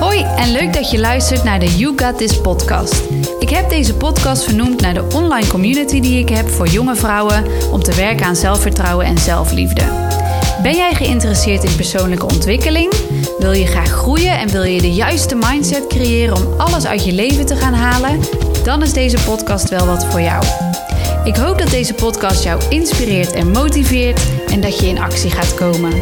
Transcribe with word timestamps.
Hoi 0.00 0.22
en 0.22 0.52
leuk 0.52 0.72
dat 0.72 0.90
je 0.90 0.98
luistert 0.98 1.44
naar 1.44 1.60
de 1.60 1.76
You 1.76 1.92
Got 1.96 2.18
This 2.18 2.40
podcast. 2.40 3.02
Ik 3.38 3.48
heb 3.48 3.70
deze 3.70 3.94
podcast 3.94 4.44
vernoemd 4.44 4.80
naar 4.80 4.94
de 4.94 5.06
online 5.14 5.46
community 5.46 6.00
die 6.00 6.18
ik 6.18 6.28
heb 6.28 6.48
voor 6.48 6.66
jonge 6.66 6.96
vrouwen 6.96 7.44
om 7.72 7.82
te 7.82 7.94
werken 7.94 8.26
aan 8.26 8.36
zelfvertrouwen 8.36 9.06
en 9.06 9.18
zelfliefde. 9.18 9.82
Ben 10.62 10.76
jij 10.76 10.94
geïnteresseerd 10.94 11.64
in 11.64 11.76
persoonlijke 11.76 12.24
ontwikkeling? 12.24 12.92
Wil 13.38 13.52
je 13.52 13.66
graag 13.66 13.90
groeien 13.90 14.38
en 14.38 14.48
wil 14.48 14.62
je 14.62 14.80
de 14.80 14.92
juiste 14.92 15.34
mindset 15.34 15.86
creëren 15.86 16.36
om 16.36 16.60
alles 16.60 16.86
uit 16.86 17.04
je 17.04 17.12
leven 17.12 17.46
te 17.46 17.56
gaan 17.56 17.74
halen? 17.74 18.20
Dan 18.64 18.82
is 18.82 18.92
deze 18.92 19.18
podcast 19.24 19.68
wel 19.68 19.86
wat 19.86 20.04
voor 20.04 20.20
jou. 20.20 20.44
Ik 21.24 21.36
hoop 21.36 21.58
dat 21.58 21.70
deze 21.70 21.94
podcast 21.94 22.44
jou 22.44 22.62
inspireert 22.68 23.32
en 23.32 23.50
motiveert 23.50 24.20
en 24.50 24.60
dat 24.60 24.80
je 24.80 24.86
in 24.86 24.98
actie 24.98 25.30
gaat 25.30 25.54
komen. 25.54 25.92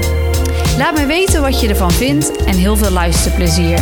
Laat 0.77 0.95
me 0.95 1.07
weten 1.07 1.43
wat 1.43 1.61
je 1.61 1.69
ervan 1.69 1.93
vindt 1.93 2.37
en 2.37 2.55
heel 2.55 2.77
veel 2.77 2.91
luisterplezier. 2.91 3.79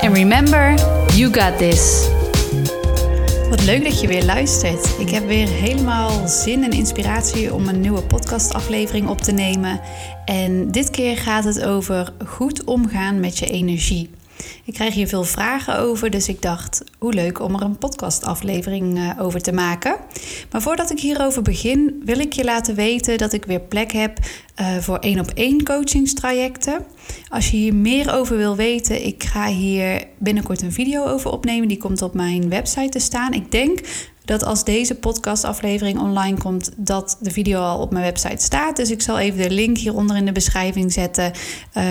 En 0.00 0.14
remember, 0.14 0.74
you 1.14 1.32
got 1.32 1.58
this. 1.58 2.08
Wat 3.50 3.64
leuk 3.64 3.84
dat 3.84 4.00
je 4.00 4.06
weer 4.06 4.24
luistert. 4.24 4.98
Ik 4.98 5.10
heb 5.10 5.26
weer 5.26 5.48
helemaal 5.48 6.28
zin 6.28 6.64
en 6.64 6.70
inspiratie 6.70 7.54
om 7.54 7.68
een 7.68 7.80
nieuwe 7.80 8.02
podcastaflevering 8.02 9.08
op 9.08 9.20
te 9.20 9.32
nemen. 9.32 9.80
En 10.24 10.70
dit 10.70 10.90
keer 10.90 11.16
gaat 11.16 11.44
het 11.44 11.64
over 11.64 12.12
goed 12.26 12.64
omgaan 12.64 13.20
met 13.20 13.38
je 13.38 13.46
energie. 13.46 14.10
Ik 14.64 14.74
krijg 14.74 14.94
hier 14.94 15.08
veel 15.08 15.24
vragen 15.24 15.78
over, 15.78 16.10
dus 16.10 16.28
ik 16.28 16.42
dacht, 16.42 16.82
hoe 16.98 17.12
leuk 17.12 17.40
om 17.40 17.54
er 17.54 17.62
een 17.62 17.78
podcastaflevering 17.78 18.98
uh, 18.98 19.10
over 19.18 19.40
te 19.42 19.52
maken. 19.52 19.96
Maar 20.50 20.62
voordat 20.62 20.90
ik 20.90 21.00
hierover 21.00 21.42
begin, 21.42 22.02
wil 22.04 22.18
ik 22.18 22.32
je 22.32 22.44
laten 22.44 22.74
weten 22.74 23.18
dat 23.18 23.32
ik 23.32 23.44
weer 23.44 23.60
plek 23.60 23.92
heb 23.92 24.18
uh, 24.60 24.76
voor 24.76 24.98
één 24.98 25.20
op 25.20 25.30
één 25.34 25.64
coachingstrajecten. 25.64 26.84
Als 27.28 27.50
je 27.50 27.56
hier 27.56 27.74
meer 27.74 28.12
over 28.12 28.36
wil 28.36 28.56
weten, 28.56 29.06
ik 29.06 29.24
ga 29.24 29.46
hier 29.46 30.04
binnenkort 30.18 30.62
een 30.62 30.72
video 30.72 31.04
over 31.04 31.30
opnemen. 31.30 31.68
Die 31.68 31.78
komt 31.78 32.02
op 32.02 32.14
mijn 32.14 32.48
website 32.48 32.88
te 32.88 32.98
staan. 32.98 33.32
Ik 33.32 33.50
denk 33.50 33.80
dat 34.24 34.44
als 34.44 34.64
deze 34.64 34.94
podcastaflevering 34.94 35.98
online 35.98 36.38
komt, 36.38 36.70
dat 36.76 37.16
de 37.20 37.30
video 37.30 37.60
al 37.60 37.80
op 37.80 37.90
mijn 37.90 38.04
website 38.04 38.44
staat. 38.44 38.76
Dus 38.76 38.90
ik 38.90 39.02
zal 39.02 39.18
even 39.18 39.42
de 39.42 39.50
link 39.50 39.76
hieronder 39.76 40.16
in 40.16 40.24
de 40.24 40.32
beschrijving 40.32 40.92
zetten, 40.92 41.32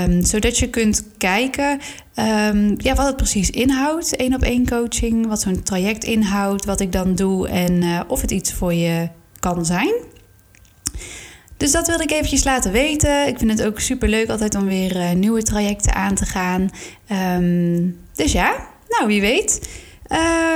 um, 0.07 0.25
zodat 0.25 0.57
je 0.57 0.69
kunt 0.69 1.03
kijken 1.17 1.79
um, 2.15 2.75
ja, 2.77 2.95
wat 2.95 3.05
het 3.05 3.15
precies 3.15 3.49
inhoudt, 3.49 4.15
één 4.15 4.33
op 4.33 4.41
één 4.41 4.67
coaching, 4.67 5.27
wat 5.27 5.41
zo'n 5.41 5.63
traject 5.63 6.03
inhoudt, 6.03 6.65
wat 6.65 6.79
ik 6.79 6.91
dan 6.91 7.15
doe 7.15 7.47
en 7.47 7.81
uh, 7.81 7.99
of 8.07 8.21
het 8.21 8.31
iets 8.31 8.53
voor 8.53 8.73
je 8.73 9.09
kan 9.39 9.65
zijn. 9.65 9.93
Dus 11.59 11.71
dat 11.71 11.87
wilde 11.87 12.03
ik 12.03 12.11
eventjes 12.11 12.43
laten 12.43 12.71
weten. 12.71 13.27
Ik 13.27 13.37
vind 13.37 13.51
het 13.51 13.63
ook 13.63 13.79
super 13.79 14.09
leuk 14.09 14.29
altijd 14.29 14.55
om 14.55 14.65
weer 14.65 14.95
uh, 14.95 15.11
nieuwe 15.11 15.43
trajecten 15.43 15.93
aan 15.93 16.15
te 16.15 16.25
gaan. 16.25 16.69
Um, 17.37 17.99
dus 18.15 18.31
ja, 18.31 18.67
nou 18.87 19.07
wie 19.07 19.21
weet. 19.21 19.69
Uh, 20.11 20.49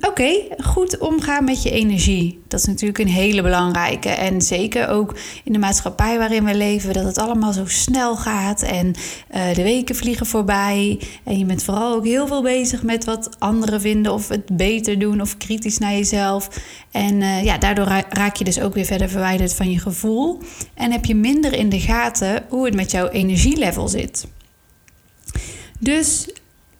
Oké, 0.00 0.32
goed 0.58 0.98
omgaan 0.98 1.44
met 1.44 1.62
je 1.62 1.70
energie. 1.70 2.42
Dat 2.48 2.60
is 2.60 2.66
natuurlijk 2.66 2.98
een 2.98 3.08
hele 3.08 3.42
belangrijke. 3.42 4.08
En 4.08 4.42
zeker 4.42 4.88
ook 4.88 5.14
in 5.44 5.52
de 5.52 5.58
maatschappij 5.58 6.18
waarin 6.18 6.44
we 6.44 6.54
leven, 6.54 6.92
dat 6.92 7.04
het 7.04 7.18
allemaal 7.18 7.52
zo 7.52 7.66
snel 7.66 8.16
gaat 8.16 8.62
en 8.62 8.94
uh, 9.34 9.54
de 9.54 9.62
weken 9.62 9.94
vliegen 9.94 10.26
voorbij. 10.26 11.00
En 11.24 11.38
je 11.38 11.44
bent 11.44 11.62
vooral 11.62 11.94
ook 11.94 12.04
heel 12.04 12.26
veel 12.26 12.42
bezig 12.42 12.82
met 12.82 13.04
wat 13.04 13.36
anderen 13.38 13.80
vinden 13.80 14.12
of 14.12 14.28
het 14.28 14.56
beter 14.56 14.98
doen 14.98 15.20
of 15.20 15.36
kritisch 15.36 15.78
naar 15.78 15.92
jezelf. 15.92 16.48
En 16.90 17.20
uh, 17.20 17.44
ja, 17.44 17.58
daardoor 17.58 18.04
raak 18.08 18.36
je 18.36 18.44
dus 18.44 18.60
ook 18.60 18.74
weer 18.74 18.84
verder 18.84 19.08
verwijderd 19.08 19.54
van 19.54 19.70
je 19.70 19.78
gevoel. 19.78 20.40
En 20.74 20.92
heb 20.92 21.04
je 21.04 21.14
minder 21.14 21.52
in 21.52 21.68
de 21.68 21.80
gaten 21.80 22.44
hoe 22.48 22.64
het 22.64 22.74
met 22.74 22.90
jouw 22.90 23.08
energielevel 23.08 23.88
zit. 23.88 24.26
Dus 25.78 26.28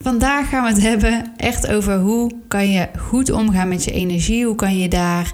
Vandaag 0.04 0.48
gaan 0.48 0.62
we 0.62 0.68
het 0.68 0.82
hebben 0.82 1.32
echt 1.36 1.66
over 1.66 1.98
hoe 1.98 2.30
kan 2.48 2.70
je 2.70 2.88
goed 2.98 3.30
omgaan 3.30 3.68
met 3.68 3.84
je 3.84 3.90
energie. 3.90 4.46
Hoe 4.46 4.54
kan 4.54 4.78
je 4.78 4.88
daar 4.88 5.30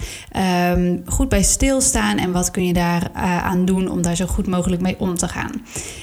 um, 0.72 1.03
goed 1.06 1.28
bij 1.28 1.42
stilstaan 1.42 2.19
en 2.19 2.32
wat 2.32 2.50
kun 2.50 2.66
je 2.66 2.72
daar 2.72 3.10
uh, 3.16 3.44
aan 3.44 3.64
doen 3.64 3.88
om 3.88 4.03
daar 4.03 4.16
zo 4.16 4.26
goed 4.26 4.47
mogelijk 4.47 4.82
mee 4.82 4.97
om 4.98 5.16
te 5.16 5.28
gaan. 5.28 5.50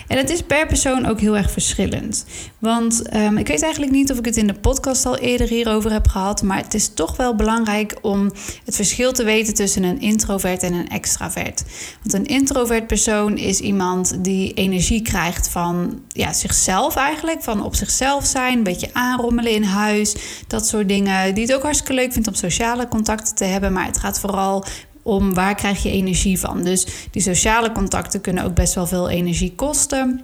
En 0.08 0.18
het 0.18 0.30
is 0.30 0.42
per 0.42 0.68
persoon 0.68 1.06
ook 1.06 1.20
heel 1.20 1.38
erg 1.38 1.52
verschillend. 1.52 2.26
Want 2.60 3.16
um, 3.16 3.38
ik 3.38 3.48
weet 3.48 3.62
eigenlijk 3.62 3.92
niet 3.92 4.12
of 4.12 4.18
ik 4.18 4.26
het 4.26 4.38
in 4.38 4.48
de 4.48 4.54
podcast 4.54 5.06
al 5.06 5.18
eerder 5.18 5.48
hierover 5.48 5.92
heb 5.92 6.08
gehad. 6.08 6.44
Maar 6.44 6.58
het 6.58 6.74
is 6.74 6.94
toch 6.94 7.16
wel 7.16 7.36
belangrijk 7.36 7.98
om 8.02 8.32
het 8.66 8.76
verschil 8.76 9.12
te 9.12 9.24
weten 9.24 9.54
tussen 9.54 9.84
een 9.84 10.02
introvert 10.02 10.64
en 10.64 10.74
een 10.74 10.90
extravert. 10.90 11.64
Want 12.02 12.14
een 12.14 12.36
introvert 12.36 12.88
persoon 12.88 13.38
is 13.38 13.60
iemand 13.60 14.24
die 14.24 14.54
energie 14.54 15.02
krijgt 15.02 15.50
van 15.50 16.02
ja, 16.08 16.34
zichzelf 16.34 16.96
eigenlijk. 16.96 17.44
Van 17.44 17.64
op 17.64 17.76
zichzelf 17.76 18.26
zijn 18.26 18.57
een 18.58 18.64
beetje 18.64 18.90
aanrommelen 18.94 19.52
in 19.52 19.64
huis, 19.64 20.16
dat 20.48 20.68
soort 20.68 20.88
dingen. 20.88 21.34
Die 21.34 21.46
het 21.46 21.54
ook 21.56 21.64
hartstikke 21.64 21.94
leuk 21.94 22.14
vindt 22.14 22.28
om 22.28 22.34
sociale 22.34 22.88
contacten 22.88 23.36
te 23.36 23.44
hebben, 23.46 23.74
maar 23.74 23.86
het 23.86 23.98
gaat 23.98 24.20
vooral 24.20 24.66
om 25.04 25.34
waar 25.34 25.56
krijg 25.56 25.84
je 25.84 25.92
energie 25.92 26.40
van. 26.40 26.64
Dus 26.64 26.88
die 27.12 27.22
sociale 27.22 27.72
contacten 27.72 28.22
kunnen 28.22 28.44
ook 28.44 28.54
best 28.54 28.74
wel 28.74 28.88
veel 28.88 29.10
energie 29.10 29.56
kosten. 29.56 30.22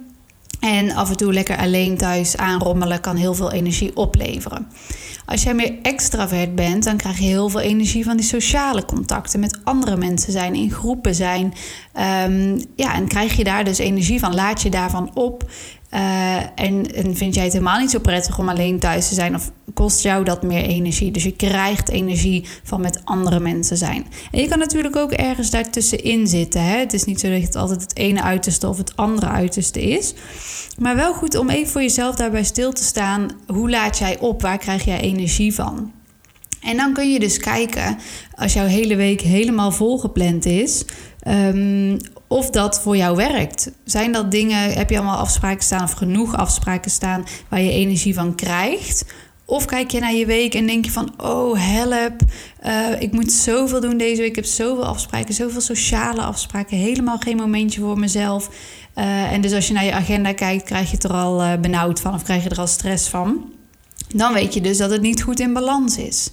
En 0.60 0.90
af 0.90 1.10
en 1.10 1.16
toe 1.16 1.32
lekker 1.32 1.56
alleen 1.56 1.96
thuis 1.96 2.36
aanrommelen 2.36 3.00
kan 3.00 3.16
heel 3.16 3.34
veel 3.34 3.52
energie 3.52 3.96
opleveren. 3.96 4.66
Als 5.26 5.42
jij 5.42 5.54
meer 5.54 5.74
extravert 5.82 6.54
bent, 6.54 6.84
dan 6.84 6.96
krijg 6.96 7.18
je 7.18 7.24
heel 7.24 7.48
veel 7.48 7.60
energie 7.60 8.04
van 8.04 8.16
die 8.16 8.26
sociale 8.26 8.84
contacten 8.84 9.40
met 9.40 9.58
andere 9.64 9.96
mensen 9.96 10.32
zijn, 10.32 10.54
in 10.54 10.70
groepen 10.70 11.14
zijn. 11.14 11.44
Um, 12.28 12.64
ja, 12.76 12.94
en 12.94 13.08
krijg 13.08 13.36
je 13.36 13.44
daar 13.44 13.64
dus 13.64 13.78
energie 13.78 14.18
van, 14.18 14.34
laat 14.34 14.62
je 14.62 14.70
daarvan 14.70 15.10
op. 15.14 15.44
Uh, 15.94 16.36
en, 16.36 16.94
en, 16.94 17.16
vind 17.16 17.34
jij 17.34 17.44
het 17.44 17.52
helemaal 17.52 17.78
niet 17.78 17.90
zo 17.90 17.98
prettig 17.98 18.38
om 18.38 18.48
alleen 18.48 18.78
thuis 18.78 19.08
te 19.08 19.14
zijn? 19.14 19.34
Of 19.34 19.50
kost 19.74 20.02
jou 20.02 20.24
dat 20.24 20.42
meer 20.42 20.62
energie? 20.62 21.10
Dus 21.10 21.22
je 21.22 21.36
krijgt 21.36 21.88
energie 21.88 22.46
van 22.62 22.80
met 22.80 23.00
andere 23.04 23.40
mensen 23.40 23.76
zijn. 23.76 24.06
En 24.30 24.40
je 24.40 24.48
kan 24.48 24.58
natuurlijk 24.58 24.96
ook 24.96 25.12
ergens 25.12 25.50
daartussenin 25.50 26.26
zitten. 26.26 26.62
Hè? 26.62 26.78
Het 26.78 26.92
is 26.92 27.04
niet 27.04 27.20
zo 27.20 27.30
dat 27.30 27.42
het 27.42 27.56
altijd 27.56 27.80
het 27.80 27.96
ene 27.96 28.22
uiterste 28.22 28.68
of 28.68 28.76
het 28.76 28.96
andere 28.96 29.26
uiterste 29.26 29.82
is. 29.82 30.14
Maar 30.78 30.96
wel 30.96 31.14
goed 31.14 31.36
om 31.36 31.50
even 31.50 31.72
voor 31.72 31.82
jezelf 31.82 32.14
daarbij 32.14 32.44
stil 32.44 32.72
te 32.72 32.84
staan. 32.84 33.30
Hoe 33.46 33.70
laat 33.70 33.98
jij 33.98 34.18
op? 34.18 34.42
Waar 34.42 34.58
krijg 34.58 34.84
jij 34.84 35.00
energie 35.00 35.13
van? 35.54 35.92
En 36.60 36.76
dan 36.76 36.92
kun 36.92 37.12
je 37.12 37.18
dus 37.18 37.38
kijken, 37.38 37.98
als 38.34 38.52
jouw 38.52 38.66
hele 38.66 38.96
week 38.96 39.20
helemaal 39.20 39.72
volgepland 39.72 40.46
is, 40.46 40.84
um, 41.28 41.96
of 42.28 42.50
dat 42.50 42.80
voor 42.80 42.96
jou 42.96 43.16
werkt. 43.16 43.70
Zijn 43.84 44.12
dat 44.12 44.30
dingen, 44.30 44.72
heb 44.72 44.90
je 44.90 44.96
allemaal 44.96 45.18
afspraken 45.18 45.64
staan 45.64 45.82
of 45.82 45.92
genoeg 45.92 46.36
afspraken 46.36 46.90
staan 46.90 47.24
waar 47.48 47.60
je 47.60 47.70
energie 47.70 48.14
van 48.14 48.34
krijgt? 48.34 49.04
Of 49.46 49.64
kijk 49.64 49.90
je 49.90 50.00
naar 50.00 50.14
je 50.14 50.26
week 50.26 50.54
en 50.54 50.66
denk 50.66 50.84
je 50.84 50.90
van, 50.90 51.12
oh 51.16 51.58
help, 51.58 52.20
uh, 52.66 53.00
ik 53.00 53.12
moet 53.12 53.32
zoveel 53.32 53.80
doen 53.80 53.96
deze 53.96 54.20
week. 54.20 54.28
Ik 54.28 54.36
heb 54.36 54.44
zoveel 54.44 54.84
afspraken, 54.84 55.34
zoveel 55.34 55.60
sociale 55.60 56.22
afspraken, 56.22 56.76
helemaal 56.76 57.18
geen 57.18 57.36
momentje 57.36 57.80
voor 57.80 57.98
mezelf. 57.98 58.48
Uh, 58.98 59.32
en 59.32 59.40
dus 59.40 59.52
als 59.52 59.66
je 59.68 59.74
naar 59.74 59.84
je 59.84 59.92
agenda 59.92 60.32
kijkt, 60.32 60.64
krijg 60.64 60.88
je 60.88 60.94
het 60.94 61.04
er 61.04 61.12
al 61.12 61.42
uh, 61.42 61.52
benauwd 61.60 62.00
van 62.00 62.14
of 62.14 62.22
krijg 62.22 62.42
je 62.42 62.48
er 62.48 62.58
al 62.58 62.66
stress 62.66 63.08
van. 63.08 63.53
Dan 64.16 64.32
weet 64.32 64.54
je 64.54 64.60
dus 64.60 64.78
dat 64.78 64.90
het 64.90 65.00
niet 65.00 65.22
goed 65.22 65.40
in 65.40 65.52
balans 65.52 65.96
is. 65.96 66.30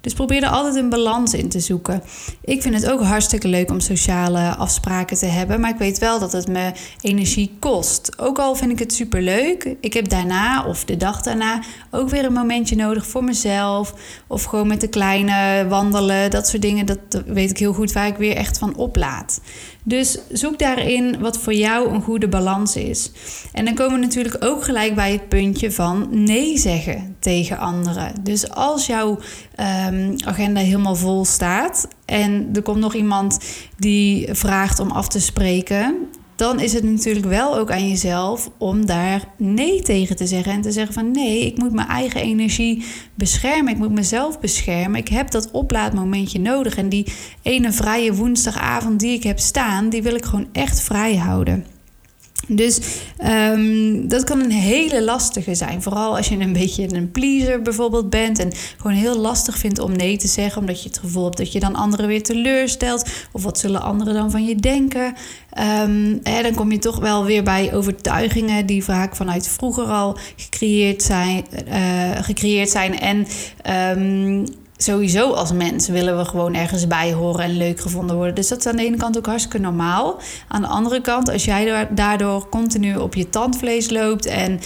Dus 0.00 0.14
probeer 0.14 0.42
er 0.42 0.48
altijd 0.48 0.74
een 0.74 0.88
balans 0.88 1.34
in 1.34 1.48
te 1.48 1.60
zoeken. 1.60 2.02
Ik 2.44 2.62
vind 2.62 2.74
het 2.74 2.90
ook 2.90 3.02
hartstikke 3.02 3.48
leuk 3.48 3.70
om 3.70 3.80
sociale 3.80 4.54
afspraken 4.56 5.16
te 5.16 5.26
hebben, 5.26 5.60
maar 5.60 5.70
ik 5.70 5.78
weet 5.78 5.98
wel 5.98 6.18
dat 6.18 6.32
het 6.32 6.48
me 6.48 6.72
energie 7.00 7.56
kost. 7.58 8.18
Ook 8.18 8.38
al 8.38 8.54
vind 8.54 8.70
ik 8.70 8.78
het 8.78 8.92
super 8.92 9.22
leuk, 9.22 9.76
ik 9.80 9.92
heb 9.92 10.08
daarna 10.08 10.64
of 10.66 10.84
de 10.84 10.96
dag 10.96 11.22
daarna 11.22 11.62
ook 11.90 12.08
weer 12.08 12.24
een 12.24 12.32
momentje 12.32 12.76
nodig 12.76 13.06
voor 13.06 13.24
mezelf. 13.24 13.94
Of 14.26 14.44
gewoon 14.44 14.66
met 14.66 14.80
de 14.80 14.88
kleine 14.88 15.66
wandelen, 15.68 16.30
dat 16.30 16.48
soort 16.48 16.62
dingen. 16.62 16.86
Dat 16.86 17.22
weet 17.26 17.50
ik 17.50 17.58
heel 17.58 17.72
goed 17.72 17.92
waar 17.92 18.06
ik 18.06 18.16
weer 18.16 18.36
echt 18.36 18.58
van 18.58 18.76
oplaad. 18.76 19.40
Dus 19.82 20.18
zoek 20.32 20.58
daarin 20.58 21.20
wat 21.20 21.38
voor 21.38 21.54
jou 21.54 21.88
een 21.88 22.02
goede 22.02 22.28
balans 22.28 22.76
is. 22.76 23.10
En 23.52 23.64
dan 23.64 23.74
komen 23.74 24.00
we 24.00 24.06
natuurlijk 24.06 24.36
ook 24.44 24.64
gelijk 24.64 24.94
bij 24.94 25.12
het 25.12 25.28
puntje 25.28 25.72
van 25.72 26.08
nee 26.10 26.58
zeggen 26.58 27.09
tegen 27.20 27.58
anderen. 27.58 28.12
Dus 28.22 28.50
als 28.50 28.86
jouw 28.86 29.18
um, 29.88 30.14
agenda 30.24 30.60
helemaal 30.60 30.96
vol 30.96 31.24
staat 31.24 31.88
en 32.04 32.48
er 32.52 32.62
komt 32.62 32.80
nog 32.80 32.94
iemand 32.94 33.38
die 33.76 34.34
vraagt 34.34 34.78
om 34.78 34.90
af 34.90 35.08
te 35.08 35.20
spreken, 35.20 36.08
dan 36.40 36.60
is 36.60 36.72
het 36.72 36.84
natuurlijk 36.84 37.26
wel 37.26 37.58
ook 37.58 37.70
aan 37.70 37.88
jezelf 37.88 38.50
om 38.58 38.86
daar 38.86 39.24
nee 39.36 39.82
tegen 39.82 40.16
te 40.16 40.26
zeggen. 40.26 40.52
En 40.52 40.60
te 40.60 40.72
zeggen 40.72 40.94
van 40.94 41.10
nee, 41.10 41.46
ik 41.46 41.58
moet 41.58 41.72
mijn 41.72 41.88
eigen 41.88 42.20
energie 42.20 42.84
beschermen. 43.14 43.72
Ik 43.72 43.78
moet 43.78 43.92
mezelf 43.92 44.40
beschermen. 44.40 45.00
Ik 45.00 45.08
heb 45.08 45.30
dat 45.30 45.50
oplaadmomentje 45.50 46.40
nodig. 46.40 46.76
En 46.76 46.88
die 46.88 47.12
ene 47.42 47.72
vrije 47.72 48.14
woensdagavond 48.14 49.00
die 49.00 49.12
ik 49.12 49.22
heb 49.22 49.38
staan, 49.38 49.88
die 49.88 50.02
wil 50.02 50.14
ik 50.14 50.24
gewoon 50.24 50.48
echt 50.52 50.80
vrij 50.80 51.16
houden. 51.16 51.64
Dus 52.52 52.80
um, 53.24 54.08
dat 54.08 54.24
kan 54.24 54.40
een 54.40 54.50
hele 54.50 55.02
lastige 55.04 55.54
zijn. 55.54 55.82
Vooral 55.82 56.16
als 56.16 56.28
je 56.28 56.38
een 56.38 56.52
beetje 56.52 56.94
een 56.94 57.10
pleaser 57.10 57.62
bijvoorbeeld 57.62 58.10
bent. 58.10 58.38
En 58.38 58.52
gewoon 58.76 58.96
heel 58.96 59.18
lastig 59.18 59.58
vindt 59.58 59.78
om 59.78 59.96
nee 59.96 60.16
te 60.16 60.28
zeggen. 60.28 60.60
Omdat 60.60 60.82
je 60.82 60.88
het 60.88 60.98
gevoel 60.98 61.24
hebt 61.24 61.36
dat 61.36 61.52
je 61.52 61.60
dan 61.60 61.74
anderen 61.74 62.06
weer 62.06 62.22
teleurstelt. 62.22 63.10
Of 63.32 63.42
wat 63.42 63.58
zullen 63.58 63.82
anderen 63.82 64.14
dan 64.14 64.30
van 64.30 64.44
je 64.44 64.54
denken? 64.54 65.14
Um, 65.84 66.20
hè, 66.22 66.42
dan 66.42 66.54
kom 66.54 66.72
je 66.72 66.78
toch 66.78 66.98
wel 66.98 67.24
weer 67.24 67.42
bij 67.42 67.74
overtuigingen 67.74 68.66
die 68.66 68.84
vaak 68.84 69.16
vanuit 69.16 69.48
vroeger 69.48 69.84
al 69.84 70.18
gecreëerd 70.36 71.02
zijn. 71.02 71.44
Uh, 71.68 72.10
gecreëerd 72.20 72.70
zijn 72.70 72.98
en 73.00 73.26
um, 73.98 74.44
sowieso 74.82 75.32
als 75.32 75.52
mens 75.52 75.88
willen 75.88 76.18
we 76.18 76.24
gewoon 76.24 76.54
ergens 76.54 76.86
bij 76.86 77.12
horen 77.12 77.44
en 77.44 77.56
leuk 77.56 77.80
gevonden 77.80 78.16
worden. 78.16 78.34
Dus 78.34 78.48
dat 78.48 78.58
is 78.58 78.66
aan 78.66 78.76
de 78.76 78.84
ene 78.84 78.96
kant 78.96 79.18
ook 79.18 79.26
hartstikke 79.26 79.58
normaal. 79.58 80.20
Aan 80.48 80.62
de 80.62 80.68
andere 80.68 81.00
kant, 81.00 81.30
als 81.30 81.44
jij 81.44 81.88
daardoor 81.90 82.48
continu 82.48 82.96
op 82.96 83.14
je 83.14 83.28
tandvlees 83.28 83.90
loopt 83.90 84.26
en 84.26 84.60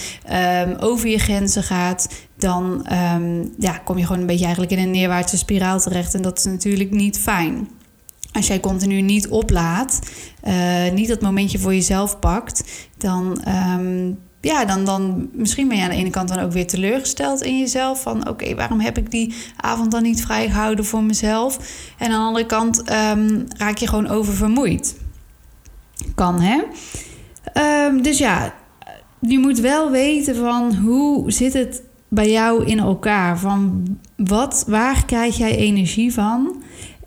um, 0.67 0.75
over 0.79 1.09
je 1.09 1.19
grenzen 1.19 1.63
gaat, 1.63 2.07
dan 2.37 2.87
um, 3.15 3.53
ja, 3.57 3.77
kom 3.77 3.97
je 3.97 4.05
gewoon 4.05 4.21
een 4.21 4.27
beetje 4.27 4.45
eigenlijk 4.45 4.73
in 4.73 4.79
een 4.79 4.91
neerwaartse 4.91 5.37
spiraal 5.37 5.79
terecht. 5.79 6.13
En 6.13 6.21
dat 6.21 6.37
is 6.37 6.45
natuurlijk 6.45 6.91
niet 6.91 7.19
fijn. 7.19 7.67
Als 8.31 8.47
jij 8.47 8.59
continu 8.59 9.01
niet 9.01 9.27
oplaat, 9.27 9.99
uh, 10.47 10.91
niet 10.91 11.07
dat 11.07 11.21
momentje 11.21 11.59
voor 11.59 11.73
jezelf 11.73 12.19
pakt, 12.19 12.63
dan 12.97 13.43
um, 13.77 14.17
ja, 14.45 14.65
dan, 14.65 14.85
dan 14.85 15.29
misschien 15.33 15.67
ben 15.67 15.77
je 15.77 15.83
aan 15.83 15.89
de 15.89 15.95
ene 15.95 16.09
kant 16.09 16.29
dan 16.29 16.39
ook 16.39 16.51
weer 16.51 16.67
teleurgesteld 16.67 17.41
in 17.41 17.59
jezelf. 17.59 18.01
Van 18.01 18.29
oké, 18.29 18.55
waarom 18.55 18.79
heb 18.79 18.97
ik 18.97 19.11
die 19.11 19.33
avond 19.55 19.91
dan 19.91 20.03
niet 20.03 20.21
vrijgehouden 20.21 20.85
voor 20.85 21.03
mezelf? 21.03 21.57
En 21.97 22.11
aan 22.11 22.19
de 22.19 22.25
andere 22.25 22.45
kant 22.45 22.83
ehm, 22.83 23.43
raak 23.57 23.77
je 23.77 23.87
gewoon 23.87 24.07
oververmoeid. 24.07 24.97
Kan 26.15 26.41
hè? 26.41 26.61
Um, 27.87 28.01
dus 28.01 28.17
ja, 28.17 28.53
je 29.19 29.39
moet 29.39 29.59
wel 29.59 29.91
weten 29.91 30.35
van 30.35 30.75
hoe 30.75 31.31
zit 31.31 31.53
het 31.53 31.83
bij 32.07 32.31
jou 32.31 32.65
in 32.65 32.79
elkaar? 32.79 33.39
Van 33.39 33.83
wat, 34.15 34.63
waar 34.67 35.05
krijg 35.05 35.37
jij 35.37 35.55
energie 35.55 36.13
van? 36.13 36.63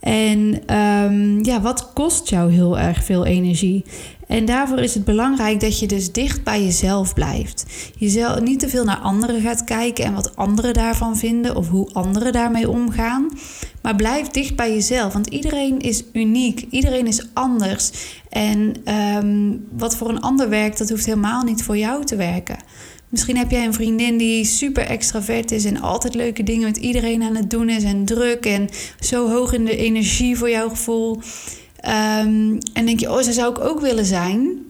En 0.09 0.75
um, 0.77 1.45
ja, 1.45 1.61
wat 1.61 1.93
kost 1.93 2.29
jou 2.29 2.53
heel 2.53 2.79
erg 2.79 3.05
veel 3.05 3.27
energie? 3.27 3.85
En 4.27 4.45
daarvoor 4.45 4.79
is 4.79 4.95
het 4.95 5.05
belangrijk 5.05 5.61
dat 5.61 5.79
je 5.79 5.87
dus 5.87 6.13
dicht 6.13 6.45
bij 6.45 6.65
jezelf 6.65 7.15
blijft. 7.15 7.67
Jezelf 7.97 8.41
niet 8.41 8.61
te 8.61 8.69
veel 8.69 8.85
naar 8.85 8.99
anderen 8.99 9.41
gaat 9.41 9.65
kijken 9.65 10.05
en 10.05 10.15
wat 10.15 10.37
anderen 10.37 10.75
daarvan 10.75 11.17
vinden 11.17 11.57
of 11.57 11.69
hoe 11.69 11.93
anderen 11.93 12.33
daarmee 12.33 12.71
omgaan. 12.71 13.29
Maar 13.83 13.97
blijf 13.97 14.29
dicht 14.29 14.57
bij 14.57 14.73
jezelf, 14.73 15.13
want 15.13 15.27
iedereen 15.27 15.79
is 15.79 16.05
uniek, 16.13 16.67
iedereen 16.71 17.07
is 17.07 17.27
anders. 17.33 17.91
En 18.29 18.75
um, 19.17 19.67
wat 19.77 19.97
voor 19.97 20.09
een 20.09 20.21
ander 20.21 20.49
werkt, 20.49 20.79
dat 20.79 20.91
hoeft 20.91 21.07
helemaal 21.07 21.43
niet 21.43 21.63
voor 21.63 21.77
jou 21.77 22.05
te 22.05 22.17
werken. 22.17 22.57
Misschien 23.09 23.37
heb 23.37 23.51
jij 23.51 23.65
een 23.65 23.75
vriendin 23.75 24.17
die 24.17 24.45
super 24.45 24.87
extravert 24.87 25.51
is 25.51 25.65
en 25.65 25.81
altijd 25.81 26.15
leuke 26.15 26.43
dingen 26.43 26.67
met 26.67 26.77
iedereen 26.77 27.23
aan 27.23 27.37
het 27.37 27.51
doen 27.51 27.69
is 27.69 27.85
en 27.85 28.05
druk 28.05 28.47
en 28.47 28.69
zo 29.01 29.31
hoog 29.31 29.53
in 29.53 29.65
de 29.65 29.77
energie 29.77 30.37
voor 30.37 30.51
jouw 30.51 30.69
gevoel. 30.69 31.17
Um, 31.17 32.59
en 32.73 32.87
denk 32.87 33.01
je, 33.01 33.11
oh, 33.11 33.21
zo 33.21 33.31
zou 33.33 33.51
ik 33.51 33.61
ook 33.61 33.81
willen 33.81 34.05
zijn. 34.05 34.67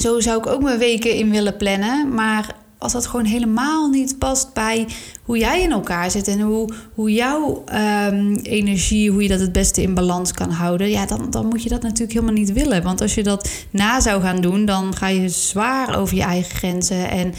Zo 0.00 0.20
zou 0.20 0.38
ik 0.38 0.46
ook 0.46 0.62
mijn 0.62 0.78
weken 0.78 1.14
in 1.14 1.30
willen 1.30 1.56
plannen. 1.56 2.14
Maar 2.14 2.56
als 2.82 2.92
dat 2.92 3.06
gewoon 3.06 3.24
helemaal 3.24 3.88
niet 3.88 4.18
past 4.18 4.52
bij 4.52 4.86
hoe 5.22 5.38
jij 5.38 5.62
in 5.62 5.72
elkaar 5.72 6.10
zit 6.10 6.28
en 6.28 6.40
hoe, 6.40 6.72
hoe 6.94 7.12
jouw 7.12 7.64
um, 8.08 8.36
energie, 8.36 9.10
hoe 9.10 9.22
je 9.22 9.28
dat 9.28 9.40
het 9.40 9.52
beste 9.52 9.82
in 9.82 9.94
balans 9.94 10.32
kan 10.32 10.50
houden, 10.50 10.90
ja, 10.90 11.06
dan, 11.06 11.30
dan 11.30 11.46
moet 11.46 11.62
je 11.62 11.68
dat 11.68 11.82
natuurlijk 11.82 12.12
helemaal 12.12 12.34
niet 12.34 12.52
willen. 12.52 12.82
Want 12.82 13.00
als 13.00 13.14
je 13.14 13.22
dat 13.22 13.50
na 13.70 14.00
zou 14.00 14.22
gaan 14.22 14.40
doen, 14.40 14.64
dan 14.64 14.96
ga 14.96 15.08
je 15.08 15.28
zwaar 15.28 15.98
over 15.98 16.16
je 16.16 16.22
eigen 16.22 16.56
grenzen 16.56 17.10
en 17.10 17.34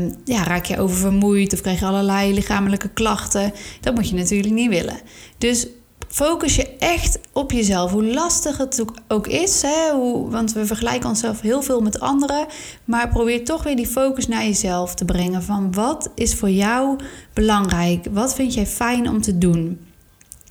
um, 0.00 0.14
ja, 0.24 0.44
raak 0.44 0.64
je 0.64 0.78
oververmoeid 0.78 1.52
of 1.52 1.60
krijg 1.60 1.80
je 1.80 1.86
allerlei 1.86 2.34
lichamelijke 2.34 2.88
klachten. 2.88 3.52
Dat 3.80 3.94
moet 3.94 4.08
je 4.08 4.14
natuurlijk 4.14 4.54
niet 4.54 4.70
willen. 4.70 5.00
Dus 5.38 5.66
focus 6.12 6.56
je 6.56 6.76
echt 6.78 7.18
op 7.32 7.52
jezelf. 7.52 7.90
Hoe 7.90 8.04
lastig 8.04 8.56
het 8.56 8.84
ook 9.08 9.26
is. 9.26 9.62
Hè? 9.62 9.92
Hoe, 9.92 10.30
want 10.30 10.52
we 10.52 10.66
vergelijken 10.66 11.08
onszelf 11.08 11.40
heel 11.40 11.62
veel 11.62 11.80
met 11.80 12.00
anderen. 12.00 12.46
Maar 12.84 13.08
probeer 13.08 13.44
toch 13.44 13.62
weer 13.62 13.76
die 13.76 13.86
focus 13.86 14.28
naar 14.28 14.44
jezelf 14.44 14.94
te 14.94 15.04
brengen. 15.04 15.42
Van 15.42 15.72
wat 15.72 16.10
is 16.14 16.34
voor 16.34 16.50
jou 16.50 16.98
belangrijk? 17.32 18.06
Wat 18.10 18.34
vind 18.34 18.54
jij 18.54 18.66
fijn 18.66 19.08
om 19.08 19.20
te 19.20 19.38
doen? 19.38 19.86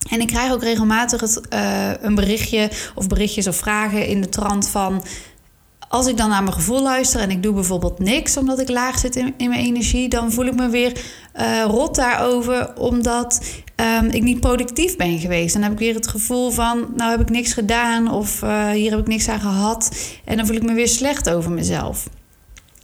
En 0.10 0.22
ik 0.22 0.28
krijg 0.28 0.52
ook 0.52 0.64
regelmatig 0.64 1.22
uh, 1.24 1.92
een 2.02 2.16
berichtje 2.16 2.70
of 2.96 3.08
berichtjes 3.08 3.48
of 3.48 3.56
vragen 3.56 4.08
in 4.08 4.22
de 4.22 4.30
trant 4.30 4.68
van 4.68 5.04
als 5.92 6.08
ik 6.08 6.18
dan 6.18 6.30
naar 6.30 6.44
mijn 6.44 6.56
gevoel 6.56 6.82
luister 6.82 7.20
en 7.20 7.32
ik 7.32 7.44
doe 7.44 7.54
bijvoorbeeld 7.54 8.00
niks 8.00 8.38
omdat 8.38 8.60
ik 8.60 8.70
laag 8.70 9.00
zit 9.00 9.16
in, 9.16 9.34
mijn 9.38 9.54
energie, 9.54 10.10
dan 10.10 10.32
voel 10.32 10.46
ik 10.46 10.56
me 10.56 10.70
weer 10.70 11.02
uh, 11.40 11.64
rot 11.64 11.96
daarover 11.96 12.78
omdat 12.78 13.42
um, 13.82 14.10
ik 14.10 14.24
niet 14.24 14.40
productief 14.40 14.96
ben 14.96 15.20
geweest. 15.20 15.54
Dan 15.54 15.64
heb 15.64 15.72
ik 15.72 15.80
weer 15.80 15.94
het 15.94 16.08
gevoel 16.08 16.52
van, 16.52 16.88
nou 16.96 17.12
heb 17.12 17.20
ik 17.20 17.30
niks 17.30 17.54
gedaan 17.54 18.12
of 18.12 18.42
uh, 18.42 18.70
hier 18.70 18.92
heb 18.92 19.00
ik 19.00 19.08
niks 19.08 19.30
aan 19.30 19.40
gehad. 19.40 19.92
En 20.26 20.38
dan 20.38 20.46
voel 20.46 20.56
ik 20.56 20.64
me 20.64 20.74
weer 20.74 20.88
slecht 20.88 21.30
over 21.30 21.52
mezelf. 21.52 22.10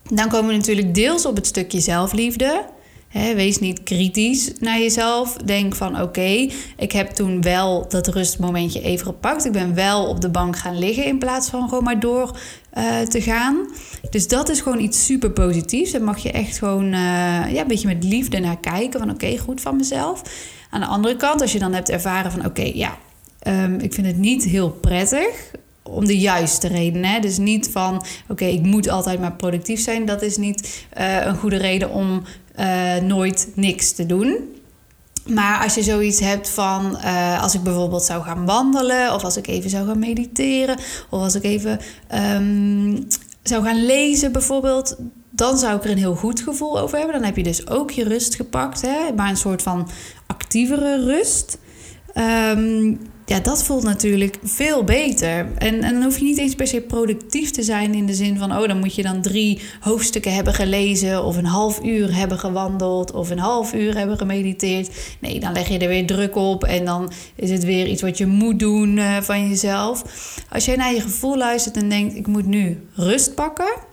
Dan 0.09 0.29
komen 0.29 0.47
we 0.47 0.55
natuurlijk 0.55 0.95
deels 0.95 1.25
op 1.25 1.35
het 1.35 1.45
stukje 1.45 1.79
zelfliefde 1.79 2.65
wees 3.11 3.59
niet 3.59 3.83
kritisch 3.83 4.51
naar 4.59 4.79
jezelf. 4.79 5.33
Denk 5.33 5.75
van 5.75 6.01
oké, 6.01 6.49
ik 6.77 6.91
heb 6.91 7.09
toen 7.09 7.41
wel 7.41 7.89
dat 7.89 8.07
rustmomentje 8.07 8.81
even 8.81 9.05
gepakt. 9.05 9.45
Ik 9.45 9.51
ben 9.51 9.73
wel 9.73 10.05
op 10.05 10.21
de 10.21 10.29
bank 10.29 10.57
gaan 10.57 10.79
liggen 10.79 11.05
in 11.05 11.19
plaats 11.19 11.49
van 11.49 11.69
gewoon 11.69 11.83
maar 11.83 11.99
door 11.99 12.39
uh, 12.77 12.99
te 12.99 13.21
gaan. 13.21 13.67
Dus 14.09 14.27
dat 14.27 14.49
is 14.49 14.61
gewoon 14.61 14.79
iets 14.79 15.05
super 15.05 15.31
positiefs. 15.31 15.91
Daar 15.91 16.03
mag 16.03 16.17
je 16.17 16.31
echt 16.31 16.57
gewoon 16.57 16.85
uh, 16.85 16.91
ja, 17.53 17.61
een 17.61 17.67
beetje 17.67 17.87
met 17.87 18.03
liefde 18.03 18.39
naar 18.39 18.59
kijken. 18.59 18.99
Van 18.99 19.09
oké, 19.09 19.37
goed 19.37 19.61
van 19.61 19.75
mezelf. 19.75 20.21
Aan 20.69 20.79
de 20.79 20.87
andere 20.87 21.15
kant, 21.15 21.41
als 21.41 21.51
je 21.51 21.59
dan 21.59 21.73
hebt 21.73 21.89
ervaren 21.89 22.31
van 22.31 22.45
oké, 22.45 22.71
ja, 22.73 22.97
um, 23.47 23.79
ik 23.79 23.93
vind 23.93 24.07
het 24.07 24.17
niet 24.17 24.43
heel 24.43 24.69
prettig 24.69 25.51
om 25.89 26.05
de 26.05 26.17
juiste 26.17 26.67
redenen. 26.67 27.21
Dus 27.21 27.37
niet 27.37 27.69
van 27.71 28.05
oké, 28.27 28.45
ik 28.45 28.61
moet 28.61 28.89
altijd 28.89 29.19
maar 29.19 29.33
productief 29.33 29.79
zijn. 29.79 30.05
Dat 30.05 30.21
is 30.21 30.37
niet 30.37 30.85
uh, 30.97 31.25
een 31.25 31.37
goede 31.37 31.57
reden 31.57 31.89
om 31.89 32.23
uh, 32.59 32.95
nooit 32.95 33.47
niks 33.55 33.91
te 33.91 34.05
doen. 34.05 34.55
Maar 35.27 35.63
als 35.63 35.75
je 35.75 35.83
zoiets 35.83 36.19
hebt 36.19 36.49
van 36.49 36.97
uh, 37.03 37.41
als 37.43 37.53
ik 37.53 37.63
bijvoorbeeld 37.63 38.03
zou 38.03 38.23
gaan 38.23 38.45
wandelen, 38.45 39.13
of 39.13 39.23
als 39.23 39.37
ik 39.37 39.47
even 39.47 39.69
zou 39.69 39.87
gaan 39.87 39.99
mediteren, 39.99 40.77
of 41.09 41.21
als 41.21 41.35
ik 41.35 41.43
even 41.43 41.79
um, 42.35 43.07
zou 43.43 43.63
gaan 43.63 43.85
lezen 43.85 44.31
bijvoorbeeld, 44.31 44.97
dan 45.29 45.57
zou 45.57 45.75
ik 45.75 45.83
er 45.83 45.89
een 45.89 45.97
heel 45.97 46.15
goed 46.15 46.39
gevoel 46.39 46.79
over 46.79 46.97
hebben. 46.97 47.15
Dan 47.15 47.25
heb 47.25 47.35
je 47.37 47.43
dus 47.43 47.67
ook 47.67 47.91
je 47.91 48.03
rust 48.03 48.35
gepakt, 48.35 48.81
hè? 48.81 49.13
maar 49.15 49.29
een 49.29 49.37
soort 49.37 49.61
van 49.61 49.89
actievere 50.27 51.05
rust. 51.05 51.57
Um, 52.15 52.99
ja, 53.29 53.39
dat 53.39 53.63
voelt 53.63 53.83
natuurlijk 53.83 54.37
veel 54.43 54.83
beter. 54.83 55.47
En, 55.57 55.83
en 55.83 55.93
dan 55.93 56.03
hoef 56.03 56.17
je 56.17 56.23
niet 56.23 56.37
eens 56.37 56.55
per 56.55 56.67
se 56.67 56.81
productief 56.81 57.51
te 57.51 57.63
zijn 57.63 57.93
in 57.93 58.05
de 58.05 58.13
zin 58.13 58.37
van, 58.37 58.51
oh, 58.51 58.67
dan 58.67 58.79
moet 58.79 58.95
je 58.95 59.03
dan 59.03 59.21
drie 59.21 59.61
hoofdstukken 59.79 60.33
hebben 60.33 60.53
gelezen, 60.53 61.23
of 61.23 61.37
een 61.37 61.45
half 61.45 61.83
uur 61.83 62.15
hebben 62.15 62.39
gewandeld, 62.39 63.11
of 63.11 63.29
een 63.29 63.39
half 63.39 63.73
uur 63.73 63.97
hebben 63.97 64.17
gemediteerd. 64.17 64.89
Nee, 65.19 65.39
dan 65.39 65.53
leg 65.53 65.67
je 65.67 65.77
er 65.77 65.87
weer 65.87 66.05
druk 66.05 66.35
op 66.35 66.63
en 66.63 66.85
dan 66.85 67.11
is 67.35 67.51
het 67.51 67.63
weer 67.63 67.87
iets 67.87 68.01
wat 68.01 68.17
je 68.17 68.25
moet 68.25 68.59
doen 68.59 68.97
uh, 68.97 69.17
van 69.21 69.49
jezelf. 69.49 70.03
Als 70.49 70.65
jij 70.65 70.75
naar 70.75 70.93
je 70.93 71.01
gevoel 71.01 71.37
luistert 71.37 71.77
en 71.77 71.89
denkt, 71.89 72.15
ik 72.15 72.27
moet 72.27 72.45
nu 72.45 72.87
rust 72.93 73.35
pakken 73.35 73.86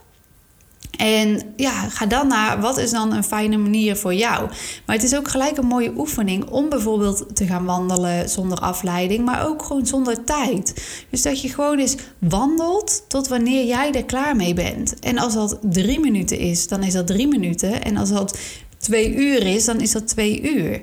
en 0.96 1.42
ja, 1.56 1.88
ga 1.88 2.06
dan 2.06 2.26
naar 2.28 2.60
wat 2.60 2.78
is 2.78 2.90
dan 2.90 3.12
een 3.12 3.24
fijne 3.24 3.56
manier 3.56 3.96
voor 3.96 4.14
jou. 4.14 4.48
Maar 4.86 4.96
het 4.96 5.04
is 5.04 5.16
ook 5.16 5.28
gelijk 5.28 5.56
een 5.56 5.66
mooie 5.66 5.92
oefening 5.96 6.50
om 6.50 6.68
bijvoorbeeld 6.68 7.36
te 7.36 7.46
gaan 7.46 7.64
wandelen 7.64 8.28
zonder 8.28 8.58
afleiding, 8.58 9.24
maar 9.24 9.46
ook 9.46 9.62
gewoon 9.62 9.86
zonder 9.86 10.24
tijd. 10.24 10.74
Dus 11.10 11.22
dat 11.22 11.40
je 11.40 11.48
gewoon 11.48 11.78
eens 11.78 11.96
wandelt 12.18 13.04
tot 13.08 13.28
wanneer 13.28 13.66
jij 13.66 13.92
er 13.92 14.04
klaar 14.04 14.36
mee 14.36 14.54
bent. 14.54 14.98
En 14.98 15.18
als 15.18 15.34
dat 15.34 15.58
drie 15.62 16.00
minuten 16.00 16.38
is, 16.38 16.68
dan 16.68 16.82
is 16.82 16.92
dat 16.92 17.06
drie 17.06 17.28
minuten. 17.28 17.82
En 17.82 17.96
als 17.96 18.08
dat 18.08 18.38
twee 18.78 19.14
uur 19.14 19.46
is, 19.46 19.64
dan 19.64 19.80
is 19.80 19.92
dat 19.92 20.08
twee 20.08 20.42
uur. 20.42 20.82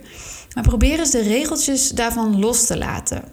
Maar 0.53 0.63
probeer 0.63 0.99
eens 0.99 1.11
de 1.11 1.21
regeltjes 1.21 1.89
daarvan 1.89 2.39
los 2.39 2.65
te 2.65 2.77
laten. 2.77 3.23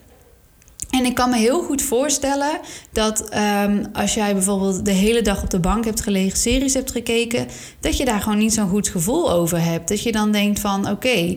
En 0.91 1.05
ik 1.05 1.15
kan 1.15 1.31
me 1.31 1.37
heel 1.37 1.63
goed 1.63 1.83
voorstellen 1.83 2.61
dat 2.93 3.35
um, 3.65 3.87
als 3.93 4.15
jij 4.15 4.33
bijvoorbeeld 4.33 4.85
de 4.85 4.93
hele 4.93 5.23
dag 5.23 5.43
op 5.43 5.51
de 5.51 5.61
bank 5.61 5.85
hebt 5.85 6.01
gelegen, 6.01 6.39
series 6.39 6.75
hebt 6.75 6.91
gekeken, 6.91 7.47
dat 7.81 7.97
je 7.97 8.05
daar 8.05 8.21
gewoon 8.21 8.39
niet 8.39 8.55
zo'n 8.55 8.69
goed 8.69 8.89
gevoel 8.89 9.33
over 9.33 9.63
hebt. 9.63 9.89
Dat 9.89 10.03
je 10.03 10.13
dan 10.13 10.33
denkt 10.33 10.61
van 10.61 10.91
oké, 10.91 11.37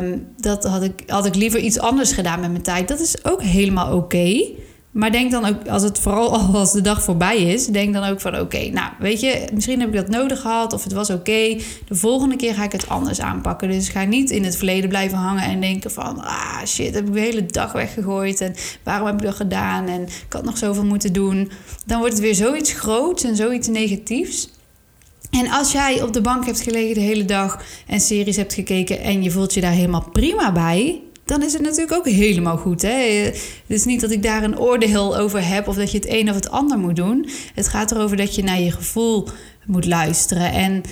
um, 0.00 0.26
dat 0.36 0.64
had 0.64 0.82
ik, 0.82 1.02
had 1.06 1.26
ik 1.26 1.34
liever 1.34 1.60
iets 1.60 1.78
anders 1.78 2.12
gedaan 2.12 2.40
met 2.40 2.50
mijn 2.50 2.62
tijd. 2.62 2.88
Dat 2.88 3.00
is 3.00 3.24
ook 3.24 3.42
helemaal 3.42 3.96
oké. 3.96 4.46
Maar 4.92 5.12
denk 5.12 5.30
dan 5.30 5.44
ook, 5.44 5.68
als 5.68 5.82
het 5.82 5.98
vooral 5.98 6.32
al 6.38 6.54
als 6.54 6.72
de 6.72 6.80
dag 6.80 7.02
voorbij 7.02 7.42
is, 7.42 7.66
denk 7.66 7.92
dan 7.92 8.04
ook 8.04 8.20
van 8.20 8.40
oké, 8.40 8.68
nou 8.68 8.90
weet 8.98 9.20
je, 9.20 9.44
misschien 9.54 9.80
heb 9.80 9.88
ik 9.88 9.94
dat 9.94 10.08
nodig 10.08 10.40
gehad 10.40 10.72
of 10.72 10.84
het 10.84 10.92
was 10.92 11.10
oké. 11.10 11.58
De 11.88 11.94
volgende 11.94 12.36
keer 12.36 12.54
ga 12.54 12.64
ik 12.64 12.72
het 12.72 12.88
anders 12.88 13.20
aanpakken. 13.20 13.70
Dus 13.70 13.88
ga 13.88 14.04
niet 14.04 14.30
in 14.30 14.44
het 14.44 14.56
verleden 14.56 14.88
blijven 14.88 15.18
hangen 15.18 15.42
en 15.42 15.60
denken 15.60 15.90
van 15.90 16.20
ah 16.20 16.64
shit, 16.66 16.94
heb 16.94 17.06
ik 17.06 17.12
de 17.12 17.20
hele 17.20 17.46
dag 17.46 17.72
weggegooid 17.72 18.40
en 18.40 18.54
waarom 18.82 19.06
heb 19.06 19.16
ik 19.16 19.22
dat 19.22 19.34
gedaan 19.34 19.86
en 19.86 20.02
ik 20.02 20.32
had 20.32 20.44
nog 20.44 20.58
zoveel 20.58 20.84
moeten 20.84 21.12
doen. 21.12 21.50
Dan 21.86 21.98
wordt 21.98 22.12
het 22.14 22.22
weer 22.22 22.34
zoiets 22.34 22.72
groots 22.72 23.24
en 23.24 23.36
zoiets 23.36 23.68
negatiefs. 23.68 24.50
En 25.30 25.50
als 25.50 25.72
jij 25.72 26.02
op 26.02 26.12
de 26.12 26.20
bank 26.20 26.46
hebt 26.46 26.60
gelegen 26.60 26.94
de 26.94 27.00
hele 27.00 27.24
dag 27.24 27.62
en 27.86 28.00
series 28.00 28.36
hebt 28.36 28.54
gekeken 28.54 29.00
en 29.00 29.22
je 29.22 29.30
voelt 29.30 29.54
je 29.54 29.60
daar 29.60 29.72
helemaal 29.72 30.08
prima 30.12 30.52
bij, 30.52 31.00
dan 31.32 31.42
is 31.42 31.52
het 31.52 31.62
natuurlijk 31.62 31.92
ook 31.92 32.08
helemaal 32.08 32.56
goed. 32.56 32.82
Hè? 32.82 32.90
Het 32.90 33.64
is 33.66 33.84
niet 33.84 34.00
dat 34.00 34.10
ik 34.10 34.22
daar 34.22 34.42
een 34.42 34.58
oordeel 34.58 35.16
over 35.16 35.48
heb 35.48 35.68
of 35.68 35.76
dat 35.76 35.90
je 35.90 35.98
het 35.98 36.08
een 36.08 36.28
of 36.28 36.34
het 36.34 36.50
ander 36.50 36.78
moet 36.78 36.96
doen. 36.96 37.28
Het 37.54 37.68
gaat 37.68 37.90
erover 37.90 38.16
dat 38.16 38.34
je 38.34 38.42
naar 38.42 38.60
je 38.60 38.70
gevoel 38.70 39.28
moet 39.66 39.86
luisteren. 39.86 40.52
En 40.52 40.82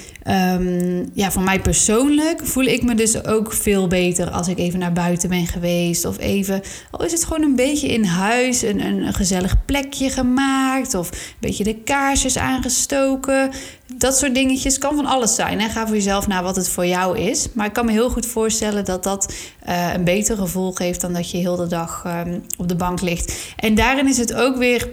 um, 0.61 1.11
ja, 1.15 1.31
voor 1.31 1.43
mij 1.43 1.61
persoonlijk 1.61 2.47
voel 2.47 2.65
ik 2.65 2.83
me 2.83 2.95
dus 2.95 3.25
ook 3.25 3.53
veel 3.53 3.87
beter 3.87 4.31
als 4.31 4.49
ik 4.49 4.59
even 4.59 4.79
naar 4.79 4.93
buiten 4.93 5.29
ben 5.29 5.47
geweest. 5.47 6.05
Of 6.05 6.19
even, 6.19 6.63
al 6.91 7.05
is 7.05 7.13
het 7.13 7.25
gewoon 7.25 7.43
een 7.43 7.57
beetje 7.57 7.89
in 7.89 8.05
huis, 8.05 8.63
een, 8.63 8.81
een 8.81 9.15
gezellig 9.15 9.65
plekje 9.65 10.11
gemaakt. 10.11 10.95
Of 10.95 11.11
een 11.11 11.17
beetje 11.41 11.65
de 11.65 11.75
kaarsjes 11.75 12.39
aangestoken. 12.39 13.51
Dat 13.97 14.17
soort 14.17 14.35
dingetjes 14.35 14.79
kan 14.79 14.95
van 14.95 15.07
alles 15.07 15.35
zijn. 15.35 15.61
En 15.61 15.71
ga 15.71 15.87
voor 15.87 15.97
jezelf 15.97 16.27
naar 16.27 16.43
wat 16.43 16.57
het 16.57 16.69
voor 16.69 16.87
jou 16.87 17.19
is. 17.19 17.49
Maar 17.53 17.67
ik 17.67 17.73
kan 17.73 17.87
me 17.87 17.93
heel 17.93 18.11
goed 18.11 18.27
voorstellen 18.27 18.85
dat 18.85 19.03
dat 19.03 19.35
uh, 19.69 19.95
een 19.95 20.05
beter 20.05 20.37
gevoel 20.37 20.73
geeft 20.73 21.01
dan 21.01 21.13
dat 21.13 21.31
je 21.31 21.39
heel 21.39 21.57
de 21.57 21.67
dag 21.67 22.05
um, 22.07 22.43
op 22.59 22.69
de 22.69 22.77
bank 22.77 23.01
ligt. 23.01 23.55
En 23.57 23.75
daarin 23.75 24.09
is 24.09 24.19
het 24.19 24.35
ook 24.35 24.57
weer 24.57 24.89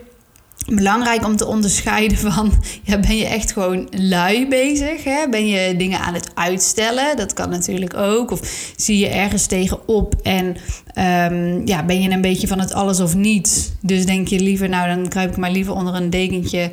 belangrijk 0.75 1.25
om 1.25 1.35
te 1.35 1.45
onderscheiden 1.45 2.17
van... 2.17 2.51
Ja, 2.83 2.99
ben 2.99 3.17
je 3.17 3.25
echt 3.25 3.51
gewoon 3.51 3.87
lui 3.91 4.47
bezig? 4.47 5.03
Hè? 5.03 5.29
Ben 5.29 5.47
je 5.47 5.75
dingen 5.75 5.99
aan 5.99 6.13
het 6.13 6.31
uitstellen? 6.33 7.17
Dat 7.17 7.33
kan 7.33 7.49
natuurlijk 7.49 7.93
ook. 7.97 8.31
Of 8.31 8.71
zie 8.75 8.97
je 8.97 9.07
ergens 9.07 9.45
tegenop 9.45 10.15
en 10.23 10.45
um, 11.31 11.67
ja, 11.67 11.83
ben 11.83 12.01
je 12.01 12.09
een 12.09 12.21
beetje 12.21 12.47
van 12.47 12.59
het 12.59 12.73
alles 12.73 12.99
of 12.99 13.15
niets? 13.15 13.71
Dus 13.81 14.05
denk 14.05 14.27
je 14.27 14.39
liever, 14.39 14.69
nou 14.69 14.95
dan 14.95 15.07
kruip 15.07 15.29
ik 15.29 15.37
maar 15.37 15.51
liever 15.51 15.73
onder 15.73 15.95
een 15.95 16.09
dekentje... 16.09 16.71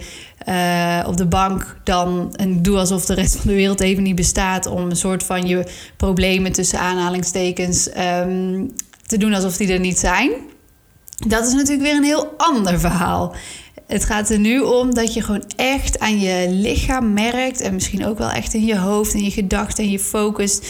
Uh, 0.48 1.04
op 1.06 1.16
de 1.16 1.26
bank 1.26 1.76
dan 1.84 2.34
en 2.36 2.62
doe 2.62 2.78
alsof 2.78 3.04
de 3.04 3.14
rest 3.14 3.36
van 3.36 3.46
de 3.46 3.54
wereld 3.54 3.80
even 3.80 4.02
niet 4.02 4.14
bestaat... 4.14 4.66
om 4.66 4.90
een 4.90 4.96
soort 4.96 5.22
van 5.22 5.46
je 5.46 5.66
problemen 5.96 6.52
tussen 6.52 6.78
aanhalingstekens 6.78 7.88
um, 7.88 8.72
te 9.06 9.16
doen 9.16 9.34
alsof 9.34 9.56
die 9.56 9.72
er 9.72 9.80
niet 9.80 9.98
zijn... 9.98 10.30
Dat 11.26 11.46
is 11.46 11.52
natuurlijk 11.52 11.82
weer 11.82 11.96
een 11.96 12.04
heel 12.04 12.34
ander 12.36 12.80
verhaal. 12.80 13.34
Het 13.86 14.04
gaat 14.04 14.30
er 14.30 14.38
nu 14.38 14.60
om 14.60 14.94
dat 14.94 15.14
je 15.14 15.22
gewoon 15.22 15.44
echt 15.56 15.98
aan 15.98 16.20
je 16.20 16.46
lichaam 16.50 17.12
merkt. 17.12 17.60
En 17.60 17.74
misschien 17.74 18.06
ook 18.06 18.18
wel 18.18 18.30
echt 18.30 18.54
in 18.54 18.64
je 18.64 18.78
hoofd 18.78 19.14
en 19.14 19.24
je 19.24 19.30
gedachten 19.30 19.84
en 19.84 19.90
je 19.90 19.98
focus. 19.98 20.60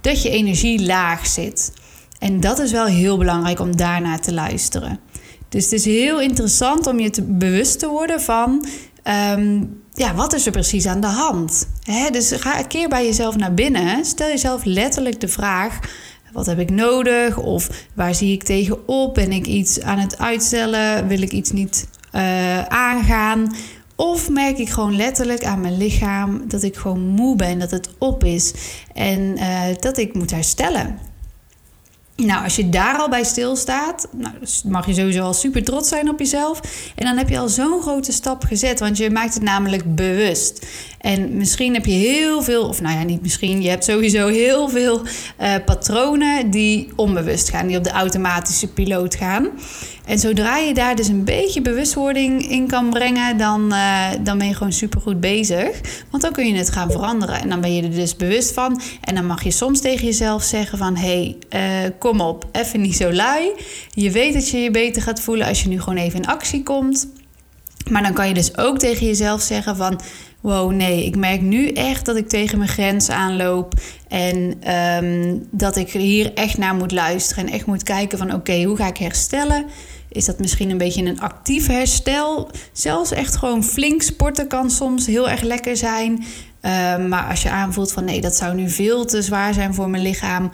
Dat 0.00 0.22
je 0.22 0.30
energie 0.30 0.86
laag 0.86 1.26
zit. 1.26 1.72
En 2.18 2.40
dat 2.40 2.58
is 2.58 2.72
wel 2.72 2.86
heel 2.86 3.18
belangrijk 3.18 3.60
om 3.60 3.76
daarnaar 3.76 4.20
te 4.20 4.32
luisteren. 4.32 5.00
Dus 5.48 5.64
het 5.64 5.72
is 5.72 5.84
heel 5.84 6.20
interessant 6.20 6.86
om 6.86 7.00
je 7.00 7.10
te 7.10 7.22
bewust 7.22 7.78
te 7.78 7.88
worden 7.88 8.20
van. 8.20 8.66
Um, 9.34 9.80
ja, 9.94 10.14
wat 10.14 10.32
is 10.32 10.46
er 10.46 10.52
precies 10.52 10.86
aan 10.86 11.00
de 11.00 11.06
hand? 11.06 11.68
Dus 12.10 12.32
ga 12.32 12.58
een 12.58 12.66
keer 12.66 12.88
bij 12.88 13.06
jezelf 13.06 13.36
naar 13.36 13.54
binnen. 13.54 14.04
Stel 14.04 14.28
jezelf 14.28 14.64
letterlijk 14.64 15.20
de 15.20 15.28
vraag: 15.28 15.78
wat 16.32 16.46
heb 16.46 16.58
ik 16.58 16.70
nodig? 16.70 17.38
Of 17.38 17.68
waar 17.94 18.14
zie 18.14 18.32
ik 18.32 18.42
tegenop? 18.42 19.14
Ben 19.14 19.32
ik 19.32 19.46
iets 19.46 19.80
aan 19.80 19.98
het 19.98 20.18
uitstellen? 20.18 21.08
Wil 21.08 21.22
ik 21.22 21.32
iets 21.32 21.50
niet 21.50 21.88
uh, 22.12 22.62
aangaan. 22.62 23.54
Of 23.96 24.30
merk 24.30 24.58
ik 24.58 24.70
gewoon 24.70 24.96
letterlijk 24.96 25.44
aan 25.44 25.60
mijn 25.60 25.76
lichaam 25.76 26.48
dat 26.48 26.62
ik 26.62 26.76
gewoon 26.76 27.00
moe 27.00 27.36
ben, 27.36 27.58
dat 27.58 27.70
het 27.70 27.88
op 27.98 28.24
is 28.24 28.52
en 28.94 29.20
uh, 29.20 29.60
dat 29.80 29.98
ik 29.98 30.14
moet 30.14 30.30
herstellen. 30.30 30.98
Nou, 32.16 32.44
als 32.44 32.56
je 32.56 32.68
daar 32.68 32.96
al 32.96 33.08
bij 33.08 33.24
stilstaat, 33.24 34.08
nou, 34.10 34.34
dus 34.40 34.62
mag 34.62 34.86
je 34.86 34.94
sowieso 34.94 35.22
al 35.22 35.32
super 35.32 35.64
trots 35.64 35.88
zijn 35.88 36.08
op 36.08 36.18
jezelf. 36.18 36.60
En 36.94 37.06
dan 37.06 37.16
heb 37.16 37.28
je 37.28 37.38
al 37.38 37.48
zo'n 37.48 37.82
grote 37.82 38.12
stap 38.12 38.44
gezet, 38.44 38.80
want 38.80 38.96
je 38.96 39.10
maakt 39.10 39.34
het 39.34 39.42
namelijk 39.42 39.94
bewust. 39.94 40.66
En 41.02 41.36
misschien 41.36 41.74
heb 41.74 41.86
je 41.86 41.92
heel 41.92 42.42
veel, 42.42 42.68
of 42.68 42.80
nou 42.80 42.98
ja, 42.98 43.02
niet 43.02 43.22
misschien, 43.22 43.62
je 43.62 43.68
hebt 43.68 43.84
sowieso 43.84 44.28
heel 44.28 44.68
veel 44.68 45.02
uh, 45.40 45.54
patronen 45.64 46.50
die 46.50 46.88
onbewust 46.96 47.50
gaan, 47.50 47.66
die 47.66 47.76
op 47.76 47.84
de 47.84 47.90
automatische 47.90 48.68
piloot 48.68 49.14
gaan. 49.14 49.48
En 50.04 50.18
zodra 50.18 50.56
je 50.56 50.74
daar 50.74 50.96
dus 50.96 51.08
een 51.08 51.24
beetje 51.24 51.60
bewustwording 51.60 52.50
in 52.50 52.66
kan 52.66 52.90
brengen, 52.90 53.38
dan, 53.38 53.72
uh, 53.72 54.08
dan 54.20 54.38
ben 54.38 54.46
je 54.46 54.54
gewoon 54.54 54.72
supergoed 54.72 55.20
bezig. 55.20 55.80
Want 56.10 56.22
dan 56.22 56.32
kun 56.32 56.46
je 56.46 56.54
het 56.54 56.70
gaan 56.70 56.90
veranderen. 56.90 57.40
En 57.40 57.48
dan 57.48 57.60
ben 57.60 57.74
je 57.74 57.82
er 57.82 57.90
dus 57.90 58.16
bewust 58.16 58.52
van. 58.52 58.80
En 59.00 59.14
dan 59.14 59.26
mag 59.26 59.42
je 59.42 59.50
soms 59.50 59.80
tegen 59.80 60.06
jezelf 60.06 60.42
zeggen 60.42 60.78
van... 60.78 60.96
hé, 60.96 61.36
hey, 61.50 61.84
uh, 61.84 61.90
kom 61.98 62.20
op, 62.20 62.48
even 62.52 62.80
niet 62.80 62.96
zo 62.96 63.12
lui. 63.12 63.50
Je 63.90 64.10
weet 64.10 64.32
dat 64.32 64.48
je 64.48 64.58
je 64.58 64.70
beter 64.70 65.02
gaat 65.02 65.20
voelen 65.20 65.46
als 65.46 65.62
je 65.62 65.68
nu 65.68 65.80
gewoon 65.80 65.98
even 65.98 66.20
in 66.22 66.26
actie 66.26 66.62
komt. 66.62 67.08
Maar 67.90 68.02
dan 68.02 68.12
kan 68.12 68.28
je 68.28 68.34
dus 68.34 68.56
ook 68.56 68.78
tegen 68.78 69.06
jezelf 69.06 69.40
zeggen 69.40 69.76
van... 69.76 70.00
wow, 70.42 70.72
nee, 70.72 71.04
ik 71.04 71.16
merk 71.16 71.40
nu 71.40 71.68
echt 71.68 72.06
dat 72.06 72.16
ik 72.16 72.28
tegen 72.28 72.58
mijn 72.58 72.70
grens 72.70 73.10
aanloop. 73.10 73.74
En 74.08 74.70
um, 75.04 75.46
dat 75.50 75.76
ik 75.76 75.90
hier 75.90 76.34
echt 76.34 76.58
naar 76.58 76.74
moet 76.74 76.92
luisteren. 76.92 77.46
En 77.46 77.52
echt 77.52 77.66
moet 77.66 77.82
kijken 77.82 78.18
van 78.18 78.34
oké, 78.34 78.62
hoe 78.62 78.76
ga 78.76 78.86
ik 78.86 78.96
herstellen? 78.96 79.66
Is 80.08 80.24
dat 80.24 80.38
misschien 80.38 80.70
een 80.70 80.78
beetje 80.78 81.04
een 81.04 81.20
actief 81.20 81.66
herstel? 81.66 82.50
Zelfs 82.72 83.12
echt 83.12 83.36
gewoon 83.36 83.64
flink 83.64 84.02
sporten 84.02 84.48
kan 84.48 84.70
soms 84.70 85.06
heel 85.06 85.30
erg 85.30 85.42
lekker 85.42 85.76
zijn. 85.76 86.12
Um, 86.12 87.08
maar 87.08 87.28
als 87.28 87.42
je 87.42 87.50
aanvoelt 87.50 87.92
van 87.92 88.04
nee, 88.04 88.20
dat 88.20 88.36
zou 88.36 88.54
nu 88.54 88.70
veel 88.70 89.04
te 89.04 89.22
zwaar 89.22 89.54
zijn 89.54 89.74
voor 89.74 89.90
mijn 89.90 90.02
lichaam. 90.02 90.50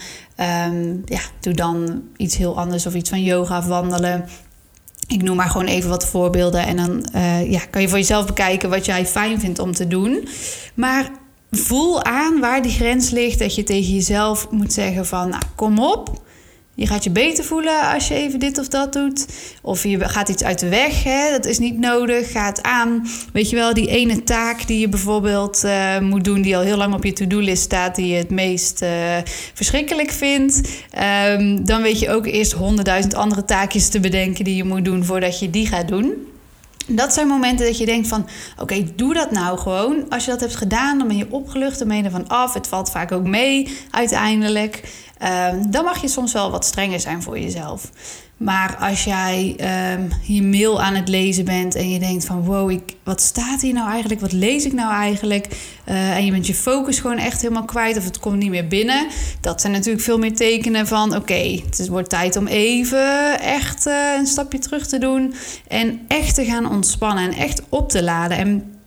Um, 0.69 1.03
ja, 1.05 1.21
doe 1.41 1.55
dan 1.55 2.03
iets 2.17 2.37
heel 2.37 2.59
anders 2.59 2.87
of 2.87 2.95
iets 2.95 3.11
van 3.11 3.23
yoga 3.23 3.59
of 3.59 3.67
wandelen. 3.67 4.25
Ik 5.09 5.23
noem 5.23 5.37
maar 5.37 5.51
gewoon 5.51 5.67
even 5.67 5.91
wat 5.91 6.07
voorbeelden. 6.07 6.67
En 6.67 6.77
dan 6.77 7.09
uh, 7.15 7.51
ja, 7.51 7.61
kan 7.71 7.83
je 7.83 7.89
voor 7.89 7.99
jezelf 7.99 8.27
bekijken 8.27 8.71
wat 8.71 8.85
jij 8.85 9.07
fijn 9.07 9.41
vindt 9.41 9.59
om 9.59 9.73
te 9.73 9.87
doen. 9.87 10.29
Maar 10.75 11.11
voel 11.51 12.05
aan 12.05 12.41
waar 12.41 12.63
die 12.63 12.73
grens 12.73 13.11
ligt. 13.11 13.39
Dat 13.39 13.55
je 13.55 13.63
tegen 13.63 13.95
jezelf 13.95 14.51
moet 14.51 14.73
zeggen 14.73 15.07
van 15.07 15.29
nou, 15.29 15.43
kom 15.55 15.79
op. 15.79 16.27
Je 16.79 16.87
gaat 16.87 17.05
je 17.05 17.11
beter 17.11 17.45
voelen 17.45 17.93
als 17.95 18.09
je 18.09 18.15
even 18.15 18.39
dit 18.39 18.59
of 18.59 18.69
dat 18.69 18.93
doet. 18.93 19.27
Of 19.63 19.83
je 19.83 20.09
gaat 20.09 20.29
iets 20.29 20.45
uit 20.45 20.59
de 20.59 20.69
weg. 20.69 21.05
Hè? 21.05 21.31
Dat 21.31 21.47
is 21.47 21.59
niet 21.59 21.79
nodig. 21.79 22.31
Ga 22.31 22.47
het 22.47 22.63
aan. 22.63 23.07
Weet 23.33 23.51
je 23.51 23.57
wel, 23.57 23.75
die 23.75 23.89
ene 23.89 24.23
taak 24.23 24.67
die 24.67 24.79
je 24.79 24.89
bijvoorbeeld 24.89 25.65
uh, 25.65 25.99
moet 25.99 26.25
doen, 26.25 26.43
die 26.43 26.57
al 26.57 26.63
heel 26.63 26.77
lang 26.77 26.95
op 26.95 27.05
je 27.05 27.13
to-do-list 27.13 27.63
staat, 27.63 27.95
die 27.95 28.07
je 28.07 28.17
het 28.17 28.31
meest 28.31 28.83
uh, 28.83 28.89
verschrikkelijk 29.55 30.11
vindt. 30.11 30.69
Um, 31.29 31.65
dan 31.65 31.83
weet 31.83 31.99
je 31.99 32.11
ook 32.11 32.27
eerst 32.27 32.53
honderdduizend 32.53 33.15
andere 33.15 33.45
taakjes 33.45 33.89
te 33.89 34.01
bedenken 34.01 34.45
die 34.45 34.57
je 34.57 34.65
moet 34.65 34.85
doen 34.85 35.05
voordat 35.05 35.39
je 35.39 35.51
die 35.51 35.67
gaat 35.67 35.89
doen. 35.89 36.27
Dat 36.91 37.15
zijn 37.15 37.27
momenten 37.29 37.67
dat 37.67 37.79
je 37.79 37.87
denkt 37.87 38.09
van, 38.09 38.29
oké, 38.59 38.85
doe 38.97 39.15
dat 39.15 39.31
nou 39.31 39.59
gewoon. 39.59 40.05
Als 40.09 40.25
je 40.25 40.31
dat 40.31 40.41
hebt 40.41 40.57
gedaan, 40.57 40.99
dan 40.99 41.09
ben 41.09 41.17
je 41.17 41.27
opgelucht, 41.31 41.79
dan 41.79 41.89
ben 41.89 41.97
je 41.97 42.03
er 42.03 42.11
van 42.11 42.29
af. 42.29 42.55
Het 42.55 42.67
valt 42.67 42.91
vaak 42.91 43.13
ook 43.13 43.27
mee 43.27 43.69
uiteindelijk. 43.91 44.83
Um, 45.23 45.71
dan 45.71 45.85
mag 45.85 46.01
je 46.01 46.09
soms 46.09 46.33
wel 46.33 46.51
wat 46.51 46.65
strenger 46.65 47.01
zijn 47.01 47.23
voor 47.23 47.39
jezelf. 47.39 47.91
Maar 48.37 48.77
als 48.77 49.05
jij 49.05 49.57
um, 49.95 50.09
je 50.23 50.43
mail 50.43 50.83
aan 50.83 50.95
het 50.95 51.09
lezen 51.09 51.45
bent 51.45 51.75
en 51.75 51.91
je 51.91 51.99
denkt 51.99 52.25
van 52.25 52.45
wow, 52.45 52.71
ik, 52.71 52.95
wat 53.03 53.21
staat 53.21 53.61
hier 53.61 53.73
nou 53.73 53.91
eigenlijk? 53.91 54.21
Wat 54.21 54.33
lees 54.33 54.65
ik 54.65 54.73
nou 54.73 54.93
eigenlijk? 54.93 55.47
Uh, 55.89 56.17
en 56.17 56.25
je 56.25 56.31
bent 56.31 56.47
je 56.47 56.55
focus 56.55 56.99
gewoon 56.99 57.19
echt 57.19 57.43
helemaal 57.43 57.65
kwijt 57.65 57.97
of 57.97 58.05
het 58.05 58.19
komt 58.19 58.37
niet 58.37 58.51
meer 58.51 58.69
binnen. 58.69 59.07
Dat 59.41 59.61
zijn 59.61 59.73
natuurlijk 59.73 60.05
veel 60.05 60.19
meer 60.19 60.35
tekenen 60.35 60.87
van 60.87 61.09
oké, 61.09 61.17
okay, 61.17 61.65
het 61.71 61.89
wordt 61.89 62.11
tijd 62.11 62.37
om 62.37 62.47
even 62.47 63.41
echt 63.41 63.87
uh, 63.87 63.95
een 64.19 64.27
stapje 64.27 64.59
terug 64.59 64.87
te 64.87 64.99
doen. 64.99 65.35
En 65.69 66.01
echt 66.09 66.35
te 66.35 66.45
gaan 66.45 66.71
ontspannen 66.71 67.25
en 67.25 67.39
echt 67.39 67.63
op 67.69 67.89
te 67.89 68.03
laden. 68.03 68.37
En 68.37 68.78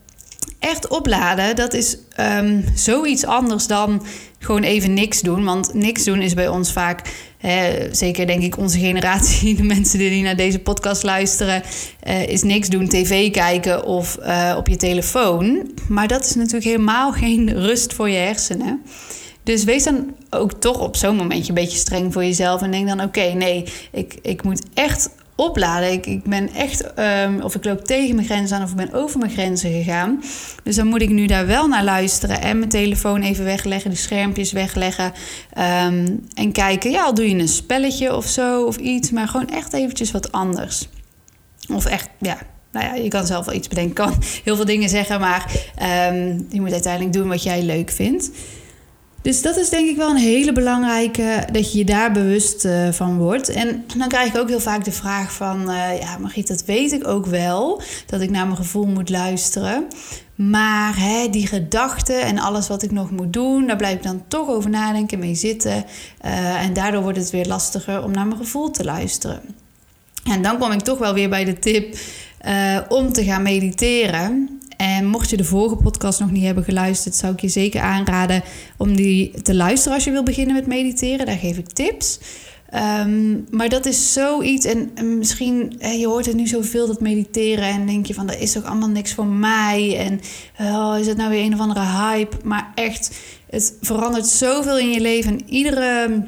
echt 0.61 0.87
opladen, 0.87 1.55
dat 1.55 1.73
is 1.73 1.97
um, 2.19 2.63
zoiets 2.75 3.25
anders 3.25 3.67
dan 3.67 4.05
gewoon 4.39 4.63
even 4.63 4.93
niks 4.93 5.21
doen. 5.21 5.43
Want 5.43 5.73
niks 5.73 6.03
doen 6.03 6.21
is 6.21 6.33
bij 6.33 6.47
ons 6.47 6.71
vaak, 6.71 7.01
hè, 7.37 7.87
zeker 7.91 8.27
denk 8.27 8.43
ik 8.43 8.57
onze 8.57 8.79
generatie, 8.79 9.55
de 9.61 9.63
mensen 9.63 9.99
die 9.99 10.23
naar 10.23 10.35
deze 10.35 10.59
podcast 10.59 11.03
luisteren, 11.03 11.63
uh, 12.07 12.27
is 12.27 12.43
niks 12.43 12.67
doen, 12.69 12.87
tv 12.87 13.31
kijken 13.31 13.85
of 13.85 14.17
uh, 14.21 14.53
op 14.57 14.67
je 14.67 14.75
telefoon. 14.75 15.71
Maar 15.87 16.07
dat 16.07 16.25
is 16.25 16.35
natuurlijk 16.35 16.65
helemaal 16.65 17.11
geen 17.23 17.53
rust 17.53 17.93
voor 17.93 18.09
je 18.09 18.17
hersenen. 18.17 18.81
Dus 19.43 19.63
wees 19.63 19.83
dan 19.83 20.15
ook 20.29 20.53
toch 20.53 20.79
op 20.79 20.95
zo'n 20.95 21.15
momentje 21.15 21.49
een 21.49 21.61
beetje 21.61 21.77
streng 21.77 22.13
voor 22.13 22.23
jezelf. 22.23 22.61
En 22.61 22.71
denk 22.71 22.87
dan: 22.87 23.01
oké, 23.01 23.33
nee, 23.33 23.63
ik, 23.91 24.17
ik 24.21 24.43
moet 24.43 24.63
echt 24.73 25.09
opladen. 25.35 25.91
Ik, 25.91 26.23
ben 26.23 26.53
echt, 26.53 26.99
um, 26.99 27.41
of 27.41 27.55
ik 27.55 27.65
loop 27.65 27.85
tegen 27.85 28.15
mijn 28.15 28.27
grenzen 28.27 28.57
aan 28.57 28.63
of 28.63 28.69
ik 28.69 28.75
ben 28.75 28.93
over 28.93 29.19
mijn 29.19 29.31
grenzen 29.31 29.71
gegaan. 29.71 30.23
Dus 30.63 30.75
dan 30.75 30.87
moet 30.87 31.01
ik 31.01 31.09
nu 31.09 31.25
daar 31.25 31.47
wel 31.47 31.67
naar 31.67 31.83
luisteren 31.83 32.41
en 32.41 32.57
mijn 32.57 32.69
telefoon 32.69 33.21
even 33.21 33.45
wegleggen, 33.45 33.89
de 33.89 33.95
schermpjes 33.95 34.51
wegleggen. 34.51 35.13
Um, 35.85 36.25
en 36.33 36.51
kijken, 36.51 36.91
ja, 36.91 37.03
al 37.03 37.13
doe 37.13 37.29
je 37.29 37.35
een 37.35 37.47
spelletje 37.47 38.15
of 38.15 38.25
zo 38.25 38.63
of 38.63 38.77
iets, 38.77 39.11
maar 39.11 39.27
gewoon 39.27 39.49
echt 39.49 39.73
eventjes 39.73 40.11
wat 40.11 40.31
anders. 40.31 40.87
Of 41.73 41.85
echt, 41.85 42.09
ja, 42.19 42.37
nou 42.71 42.85
ja, 42.85 42.93
je 42.93 43.09
kan 43.09 43.25
zelf 43.25 43.45
wel 43.45 43.55
iets 43.55 43.67
bedenken, 43.67 43.93
kan 44.05 44.13
heel 44.43 44.55
veel 44.55 44.65
dingen 44.65 44.89
zeggen, 44.89 45.19
maar 45.19 45.51
ehm, 45.75 46.39
je 46.49 46.61
moet 46.61 46.71
uiteindelijk 46.71 47.13
doen 47.13 47.27
wat 47.27 47.43
jij 47.43 47.63
leuk 47.63 47.91
vindt. 47.91 48.29
Dus 49.21 49.41
dat 49.41 49.57
is 49.57 49.69
denk 49.69 49.89
ik 49.89 49.95
wel 49.95 50.09
een 50.09 50.15
hele 50.15 50.51
belangrijke, 50.51 51.47
dat 51.51 51.71
je 51.71 51.77
je 51.77 51.85
daar 51.85 52.11
bewust 52.11 52.65
uh, 52.65 52.91
van 52.91 53.17
wordt. 53.17 53.49
En 53.49 53.85
dan 53.97 54.07
krijg 54.07 54.33
ik 54.33 54.37
ook 54.37 54.49
heel 54.49 54.59
vaak 54.59 54.85
de 54.85 54.91
vraag 54.91 55.33
van, 55.33 55.69
uh, 55.69 55.99
ja 55.99 56.17
Margriet, 56.17 56.47
dat 56.47 56.65
weet 56.65 56.91
ik 56.91 57.07
ook 57.07 57.25
wel, 57.25 57.81
dat 58.05 58.21
ik 58.21 58.29
naar 58.29 58.45
mijn 58.45 58.57
gevoel 58.57 58.85
moet 58.85 59.09
luisteren. 59.09 59.87
Maar 60.35 60.99
hè, 60.99 61.29
die 61.29 61.47
gedachten 61.47 62.21
en 62.21 62.39
alles 62.39 62.67
wat 62.67 62.83
ik 62.83 62.91
nog 62.91 63.11
moet 63.11 63.33
doen, 63.33 63.67
daar 63.67 63.75
blijf 63.75 63.95
ik 63.95 64.03
dan 64.03 64.23
toch 64.27 64.47
over 64.47 64.69
nadenken, 64.69 65.19
mee 65.19 65.35
zitten. 65.35 65.85
Uh, 66.25 66.63
en 66.63 66.73
daardoor 66.73 67.01
wordt 67.01 67.17
het 67.17 67.29
weer 67.29 67.45
lastiger 67.45 68.03
om 68.03 68.11
naar 68.11 68.27
mijn 68.27 68.39
gevoel 68.39 68.71
te 68.71 68.83
luisteren. 68.83 69.41
En 70.23 70.41
dan 70.41 70.57
kom 70.57 70.71
ik 70.71 70.81
toch 70.81 70.97
wel 70.97 71.13
weer 71.13 71.29
bij 71.29 71.45
de 71.45 71.59
tip 71.59 71.97
om 72.89 73.13
te 73.13 73.23
gaan 73.23 73.41
mediteren. 73.41 74.60
En 74.81 75.05
mocht 75.05 75.29
je 75.29 75.37
de 75.37 75.43
vorige 75.43 75.75
podcast 75.75 76.19
nog 76.19 76.31
niet 76.31 76.43
hebben 76.43 76.63
geluisterd, 76.63 77.15
zou 77.15 77.33
ik 77.33 77.39
je 77.39 77.47
zeker 77.47 77.81
aanraden 77.81 78.43
om 78.77 78.95
die 78.95 79.41
te 79.41 79.55
luisteren 79.55 79.93
als 79.93 80.03
je 80.03 80.11
wil 80.11 80.23
beginnen 80.23 80.55
met 80.55 80.67
mediteren. 80.67 81.25
Daar 81.25 81.37
geef 81.37 81.57
ik 81.57 81.69
tips. 81.69 82.19
Ehm, 82.69 83.37
maar 83.49 83.69
dat 83.69 83.85
is 83.85 84.13
zoiets, 84.13 84.65
en, 84.65 84.91
misschien, 85.17 85.79
je 85.99 86.07
hoort 86.07 86.25
het 86.25 86.35
nu 86.35 86.47
zoveel, 86.47 86.87
dat 86.87 87.01
mediteren, 87.01 87.63
en 87.63 87.85
denk 87.85 88.05
je 88.05 88.13
van, 88.13 88.27
dat 88.27 88.37
is 88.37 88.51
toch 88.51 88.63
allemaal 88.63 88.89
niks 88.89 89.13
voor 89.13 89.25
mij, 89.25 89.97
en 89.97 90.19
oh, 90.59 90.95
is 90.99 91.07
het 91.07 91.17
nou 91.17 91.29
weer 91.29 91.45
een 91.45 91.53
of 91.53 91.59
andere 91.59 91.85
hype? 91.85 92.37
Maar 92.43 92.71
echt, 92.75 93.11
het 93.49 93.73
verandert 93.81 94.27
zoveel 94.27 94.79
in 94.79 94.89
je 94.89 95.01
leven. 95.01 95.31
En 95.31 95.49
iedere, 95.49 96.23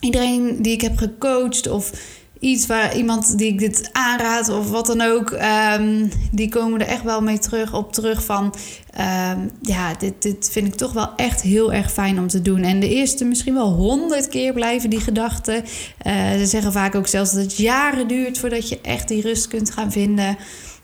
iedereen 0.00 0.62
die 0.62 0.72
ik 0.72 0.80
heb 0.80 0.96
gecoacht, 0.96 1.68
of 1.68 1.92
iets 2.40 2.66
waar 2.66 2.96
iemand 2.96 3.38
die 3.38 3.52
ik 3.52 3.58
dit 3.58 3.88
aanraad 3.92 4.48
of 4.48 4.70
wat 4.70 4.86
dan 4.86 5.00
ook, 5.00 5.30
ehm, 5.30 6.06
die 6.30 6.48
komen 6.48 6.80
er 6.80 6.86
echt 6.86 7.02
wel 7.02 7.20
mee 7.20 7.38
terug 7.38 7.74
op 7.74 7.92
terug 7.92 8.24
van, 8.24 8.54
ehm, 8.90 9.38
ja, 9.62 9.94
dit, 9.94 10.22
dit 10.22 10.48
vind 10.52 10.66
ik 10.66 10.74
toch 10.74 10.92
wel 10.92 11.14
echt 11.16 11.42
heel 11.42 11.72
erg 11.72 11.92
fijn 11.92 12.18
om 12.18 12.28
te 12.28 12.42
doen. 12.42 12.62
En 12.62 12.80
de 12.80 12.88
eerste 12.88 13.24
misschien 13.24 13.54
wel 13.54 13.72
honderd 13.72 14.28
keer 14.28 14.52
blijven 14.52 14.90
die 14.90 15.00
gedachten. 15.00 15.64
Uh, 16.06 16.32
ze 16.32 16.46
zeggen 16.46 16.72
vaak 16.72 16.94
ook 16.94 17.06
zelfs 17.06 17.32
dat 17.32 17.42
het 17.42 17.56
jaren 17.56 18.08
duurt 18.08 18.38
voordat 18.38 18.68
je 18.68 18.80
echt 18.80 19.08
die 19.08 19.22
rust 19.22 19.48
kunt 19.48 19.70
gaan 19.70 19.92
vinden. 19.92 20.36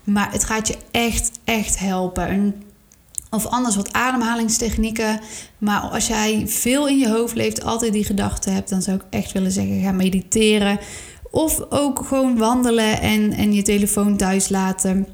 Maar 0.04 0.32
het 0.32 0.44
gaat 0.44 0.68
je 0.68 0.76
echt, 0.90 1.30
echt 1.44 1.78
helpen. 1.78 2.54
Of 3.30 3.46
anders 3.46 3.76
wat 3.76 3.92
ademhalingstechnieken. 3.92 5.20
Maar 5.58 5.80
als 5.80 6.06
jij 6.06 6.42
veel 6.46 6.88
in 6.88 6.98
je 6.98 7.08
hoofd 7.08 7.34
leeft, 7.34 7.64
altijd 7.64 7.92
die 7.92 8.04
gedachten 8.04 8.52
hebt, 8.52 8.68
dan 8.68 8.82
zou 8.82 8.96
ik 8.96 9.02
echt 9.10 9.32
willen 9.32 9.50
zeggen: 9.50 9.82
ga 9.82 9.92
mediteren. 9.92 10.78
Of 11.34 11.64
ook 11.68 12.04
gewoon 12.06 12.38
wandelen 12.38 13.00
en, 13.00 13.32
en 13.32 13.52
je 13.52 13.62
telefoon 13.62 14.16
thuis 14.16 14.48
laten. 14.48 15.06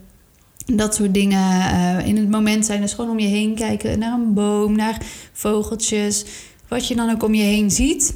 Dat 0.66 0.94
soort 0.94 1.14
dingen 1.14 1.60
uh, 1.60 2.06
in 2.06 2.16
het 2.16 2.30
moment 2.30 2.66
zijn. 2.66 2.80
Dus 2.80 2.92
gewoon 2.92 3.10
om 3.10 3.18
je 3.18 3.26
heen 3.26 3.54
kijken 3.54 3.98
naar 3.98 4.12
een 4.12 4.34
boom, 4.34 4.76
naar 4.76 5.02
vogeltjes. 5.32 6.24
Wat 6.68 6.88
je 6.88 6.96
dan 6.96 7.10
ook 7.10 7.22
om 7.22 7.34
je 7.34 7.42
heen 7.42 7.70
ziet. 7.70 8.14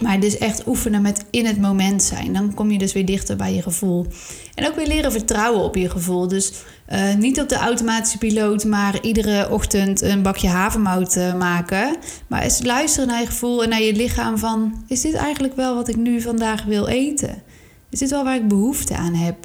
Maar 0.00 0.20
dus 0.20 0.38
echt 0.38 0.66
oefenen 0.66 1.02
met 1.02 1.24
in 1.30 1.46
het 1.46 1.60
moment 1.60 2.02
zijn. 2.02 2.32
Dan 2.32 2.54
kom 2.54 2.70
je 2.70 2.78
dus 2.78 2.92
weer 2.92 3.06
dichter 3.06 3.36
bij 3.36 3.54
je 3.54 3.62
gevoel. 3.62 4.06
En 4.54 4.66
ook 4.66 4.76
weer 4.76 4.86
leren 4.86 5.12
vertrouwen 5.12 5.62
op 5.62 5.74
je 5.74 5.90
gevoel. 5.90 6.28
Dus 6.28 6.52
uh, 6.92 7.14
niet 7.14 7.40
op 7.40 7.48
de 7.48 7.54
automatische 7.54 8.18
piloot, 8.18 8.64
maar 8.64 9.00
iedere 9.00 9.50
ochtend 9.50 10.02
een 10.02 10.22
bakje 10.22 10.48
havermout 10.48 11.16
uh, 11.16 11.34
maken. 11.34 11.96
Maar 12.26 12.42
eens 12.42 12.62
luisteren 12.62 13.08
naar 13.08 13.20
je 13.20 13.26
gevoel 13.26 13.62
en 13.62 13.68
naar 13.68 13.82
je 13.82 13.94
lichaam 13.94 14.38
van... 14.38 14.84
is 14.88 15.00
dit 15.00 15.14
eigenlijk 15.14 15.56
wel 15.56 15.74
wat 15.74 15.88
ik 15.88 15.96
nu 15.96 16.20
vandaag 16.20 16.64
wil 16.64 16.86
eten? 16.86 17.42
Is 17.90 17.98
dit 17.98 18.10
wel 18.10 18.24
waar 18.24 18.36
ik 18.36 18.48
behoefte 18.48 18.96
aan 18.96 19.14
heb? 19.14 19.36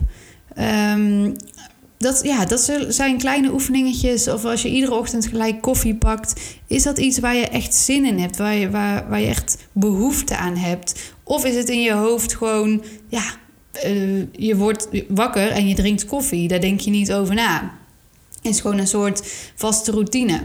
Um, 0.95 1.35
dat, 2.01 2.19
ja, 2.23 2.45
dat 2.45 2.71
zijn 2.87 3.17
kleine 3.17 3.51
oefeningetjes. 3.51 4.27
Of 4.27 4.45
als 4.45 4.61
je 4.61 4.69
iedere 4.69 4.93
ochtend 4.93 5.27
gelijk 5.27 5.61
koffie 5.61 5.95
pakt. 5.95 6.33
Is 6.67 6.83
dat 6.83 6.97
iets 6.97 7.19
waar 7.19 7.35
je 7.35 7.47
echt 7.47 7.75
zin 7.75 8.05
in 8.05 8.19
hebt? 8.19 8.37
Waar 8.37 8.55
je, 8.55 8.69
waar, 8.69 9.09
waar 9.09 9.19
je 9.19 9.27
echt 9.27 9.57
behoefte 9.71 10.35
aan 10.35 10.55
hebt? 10.55 11.13
Of 11.23 11.45
is 11.45 11.55
het 11.55 11.69
in 11.69 11.81
je 11.81 11.93
hoofd 11.93 12.35
gewoon... 12.35 12.83
Ja, 13.07 13.23
uh, 13.85 14.25
je 14.31 14.55
wordt 14.55 14.87
wakker 15.07 15.49
en 15.49 15.67
je 15.67 15.75
drinkt 15.75 16.05
koffie. 16.05 16.47
Daar 16.47 16.61
denk 16.61 16.79
je 16.79 16.91
niet 16.91 17.13
over 17.13 17.35
na. 17.35 17.79
Het 18.41 18.51
is 18.51 18.59
gewoon 18.59 18.77
een 18.77 18.87
soort 18.87 19.33
vaste 19.55 19.91
routine. 19.91 20.39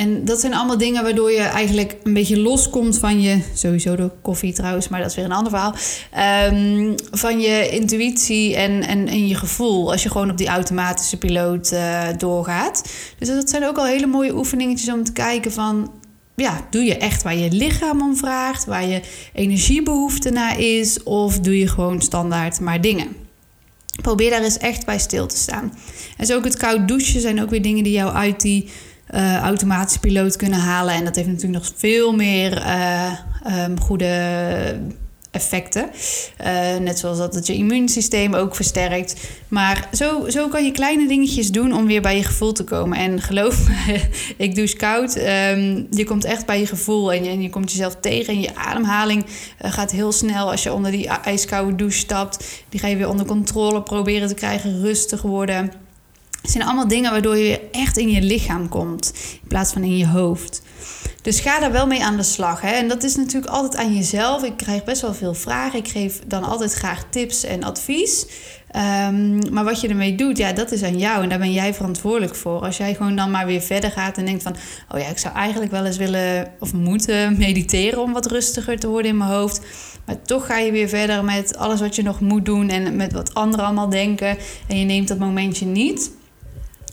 En 0.00 0.24
dat 0.24 0.40
zijn 0.40 0.54
allemaal 0.54 0.78
dingen 0.78 1.02
waardoor 1.02 1.30
je 1.30 1.40
eigenlijk 1.40 1.96
een 2.02 2.12
beetje 2.12 2.38
loskomt 2.38 2.98
van 2.98 3.20
je, 3.20 3.40
sowieso 3.54 3.96
de 3.96 4.10
koffie 4.22 4.52
trouwens, 4.52 4.88
maar 4.88 5.00
dat 5.00 5.10
is 5.10 5.16
weer 5.16 5.24
een 5.24 5.32
ander 5.32 5.52
verhaal. 5.52 5.74
Um, 6.52 6.94
van 7.10 7.40
je 7.40 7.68
intuïtie 7.70 8.56
en, 8.56 8.86
en, 8.86 9.08
en 9.08 9.28
je 9.28 9.34
gevoel 9.34 9.90
als 9.90 10.02
je 10.02 10.10
gewoon 10.10 10.30
op 10.30 10.36
die 10.36 10.48
automatische 10.48 11.16
piloot 11.16 11.72
uh, 11.72 12.02
doorgaat. 12.18 12.92
Dus 13.18 13.28
dat 13.28 13.50
zijn 13.50 13.66
ook 13.66 13.76
al 13.76 13.86
hele 13.86 14.06
mooie 14.06 14.36
oefeningetjes 14.36 14.92
om 14.92 15.04
te 15.04 15.12
kijken 15.12 15.52
van, 15.52 15.92
ja, 16.36 16.66
doe 16.70 16.82
je 16.82 16.96
echt 16.96 17.22
waar 17.22 17.36
je 17.36 17.50
lichaam 17.50 18.02
om 18.02 18.16
vraagt, 18.16 18.64
waar 18.64 18.86
je 18.86 19.00
energiebehoefte 19.32 20.30
naar 20.30 20.60
is, 20.60 21.02
of 21.02 21.40
doe 21.40 21.58
je 21.58 21.68
gewoon 21.68 22.02
standaard 22.02 22.60
maar 22.60 22.80
dingen. 22.80 23.16
Probeer 24.02 24.30
daar 24.30 24.42
eens 24.42 24.58
echt 24.58 24.86
bij 24.86 24.98
stil 24.98 25.26
te 25.26 25.36
staan. 25.36 25.72
En 26.16 26.26
zo 26.26 26.36
ook 26.36 26.44
het 26.44 26.56
koud 26.56 26.88
douchen 26.88 27.20
zijn 27.20 27.42
ook 27.42 27.50
weer 27.50 27.62
dingen 27.62 27.84
die 27.84 27.92
jou 27.92 28.12
uit 28.14 28.40
die 28.40 28.68
uh, 29.14 29.36
automatische 29.36 30.00
piloot 30.00 30.36
kunnen 30.36 30.58
halen. 30.58 30.94
En 30.94 31.04
dat 31.04 31.16
heeft 31.16 31.28
natuurlijk 31.28 31.62
nog 31.62 31.72
veel 31.76 32.12
meer 32.12 32.58
uh, 32.58 33.12
um, 33.64 33.80
goede 33.80 34.78
effecten. 35.30 35.90
Uh, 36.40 36.76
net 36.76 36.98
zoals 36.98 37.18
dat 37.18 37.34
het 37.34 37.46
je 37.46 37.54
immuunsysteem 37.54 38.34
ook 38.34 38.54
versterkt. 38.54 39.30
Maar 39.48 39.88
zo, 39.92 40.28
zo 40.28 40.48
kan 40.48 40.64
je 40.64 40.72
kleine 40.72 41.08
dingetjes 41.08 41.50
doen 41.50 41.72
om 41.72 41.86
weer 41.86 42.02
bij 42.02 42.16
je 42.16 42.24
gevoel 42.24 42.52
te 42.52 42.64
komen. 42.64 42.98
En 42.98 43.20
geloof 43.20 43.68
me, 43.68 44.00
ik 44.44 44.54
douche 44.54 44.76
koud. 44.76 45.16
Um, 45.16 45.86
je 45.90 46.04
komt 46.04 46.24
echt 46.24 46.46
bij 46.46 46.58
je 46.58 46.66
gevoel 46.66 47.12
en 47.12 47.24
je, 47.24 47.30
en 47.30 47.42
je 47.42 47.50
komt 47.50 47.70
jezelf 47.70 47.96
tegen. 48.00 48.34
En 48.34 48.40
je 48.40 48.56
ademhaling 48.56 49.24
gaat 49.58 49.90
heel 49.90 50.12
snel 50.12 50.50
als 50.50 50.62
je 50.62 50.72
onder 50.72 50.90
die 50.90 51.08
ijskoude 51.08 51.76
douche 51.76 51.98
stapt. 51.98 52.64
Die 52.68 52.80
ga 52.80 52.86
je 52.86 52.96
weer 52.96 53.08
onder 53.08 53.26
controle 53.26 53.82
proberen 53.82 54.28
te 54.28 54.34
krijgen, 54.34 54.80
rustig 54.80 55.22
worden. 55.22 55.72
Het 56.42 56.50
zijn 56.50 56.64
allemaal 56.64 56.88
dingen 56.88 57.10
waardoor 57.10 57.36
je 57.36 57.60
echt 57.70 57.96
in 57.96 58.10
je 58.10 58.22
lichaam 58.22 58.68
komt 58.68 59.12
in 59.42 59.48
plaats 59.48 59.72
van 59.72 59.82
in 59.82 59.96
je 59.96 60.06
hoofd. 60.06 60.62
Dus 61.22 61.40
ga 61.40 61.60
daar 61.60 61.72
wel 61.72 61.86
mee 61.86 62.04
aan 62.04 62.16
de 62.16 62.22
slag. 62.22 62.60
Hè? 62.60 62.70
En 62.70 62.88
dat 62.88 63.02
is 63.02 63.16
natuurlijk 63.16 63.52
altijd 63.52 63.84
aan 63.84 63.94
jezelf. 63.94 64.42
Ik 64.42 64.56
krijg 64.56 64.84
best 64.84 65.02
wel 65.02 65.14
veel 65.14 65.34
vragen. 65.34 65.78
Ik 65.78 65.88
geef 65.88 66.20
dan 66.26 66.44
altijd 66.44 66.72
graag 66.72 67.04
tips 67.10 67.44
en 67.44 67.62
advies. 67.62 68.26
Um, 68.76 69.52
maar 69.52 69.64
wat 69.64 69.80
je 69.80 69.88
ermee 69.88 70.14
doet, 70.14 70.38
ja, 70.38 70.52
dat 70.52 70.72
is 70.72 70.82
aan 70.82 70.98
jou. 70.98 71.22
En 71.22 71.28
daar 71.28 71.38
ben 71.38 71.52
jij 71.52 71.74
verantwoordelijk 71.74 72.34
voor. 72.34 72.60
Als 72.60 72.76
jij 72.76 72.94
gewoon 72.94 73.16
dan 73.16 73.30
maar 73.30 73.46
weer 73.46 73.60
verder 73.60 73.90
gaat 73.90 74.16
en 74.16 74.24
denkt 74.24 74.42
van... 74.42 74.56
oh 74.94 75.00
ja, 75.00 75.06
ik 75.06 75.18
zou 75.18 75.34
eigenlijk 75.34 75.72
wel 75.72 75.84
eens 75.84 75.96
willen 75.96 76.52
of 76.58 76.72
moeten 76.72 77.38
mediteren... 77.38 78.02
om 78.02 78.12
wat 78.12 78.26
rustiger 78.26 78.78
te 78.78 78.88
worden 78.88 79.10
in 79.10 79.16
mijn 79.16 79.30
hoofd. 79.30 79.60
Maar 80.06 80.22
toch 80.22 80.46
ga 80.46 80.58
je 80.58 80.72
weer 80.72 80.88
verder 80.88 81.24
met 81.24 81.56
alles 81.56 81.80
wat 81.80 81.96
je 81.96 82.02
nog 82.02 82.20
moet 82.20 82.44
doen... 82.44 82.68
en 82.68 82.96
met 82.96 83.12
wat 83.12 83.34
anderen 83.34 83.64
allemaal 83.64 83.88
denken. 83.88 84.36
En 84.68 84.78
je 84.78 84.84
neemt 84.84 85.08
dat 85.08 85.18
momentje 85.18 85.66
niet 85.66 86.10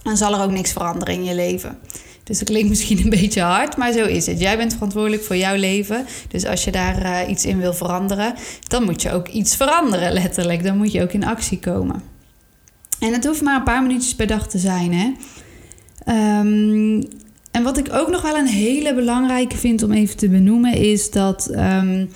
dan 0.08 0.18
zal 0.18 0.34
er 0.34 0.44
ook 0.44 0.52
niks 0.52 0.72
veranderen 0.72 1.14
in 1.14 1.24
je 1.24 1.36
leven. 1.36 1.78
Dus 2.24 2.40
dat 2.40 2.48
klinkt 2.48 2.70
misschien 2.70 3.00
een 3.04 3.10
beetje 3.10 3.42
hard, 3.42 3.78
maar 3.78 3.92
zo 3.92 4.06
is 4.06 4.26
het. 4.26 4.40
Jij 4.40 4.58
bent 4.58 4.74
verantwoordelijk 4.74 5.24
voor 5.24 5.36
jouw 5.36 5.56
leven. 5.56 6.06
Dus 6.28 6.46
als 6.46 6.64
je 6.64 6.72
daar 6.72 7.02
uh, 7.02 7.30
iets 7.30 7.46
in 7.46 7.60
wil 7.60 7.74
veranderen, 7.74 8.34
dan 8.68 8.84
moet 8.84 9.02
je 9.02 9.12
ook 9.12 9.28
iets 9.28 9.56
veranderen, 9.56 10.14
letterlijk. 10.14 10.64
Dan 10.64 10.78
moet 10.78 10.92
je 10.92 11.02
ook 11.02 11.12
in 11.12 11.26
actie 11.26 11.60
komen. 11.60 12.02
En 13.00 13.14
het 13.14 13.26
hoeft 13.26 13.42
maar 13.42 13.56
een 13.56 13.64
paar 13.64 13.82
minuutjes 13.82 14.16
per 14.16 14.28
dag 14.28 14.48
te 14.48 14.58
zijn. 14.58 14.94
Hè? 14.94 15.12
Um, 16.40 17.08
en 17.52 17.64
wat 17.64 17.78
ik 17.78 17.94
ook 17.94 18.10
nog 18.10 18.22
wel 18.22 18.36
een 18.36 18.48
hele 18.48 18.94
belangrijke 18.94 19.58
vind 19.58 19.84
om 19.84 19.92
even 19.92 20.18
te 20.18 20.30
benoemen, 20.30 20.74
is 20.74 21.12
dat 21.12 21.50
um, 21.52 22.10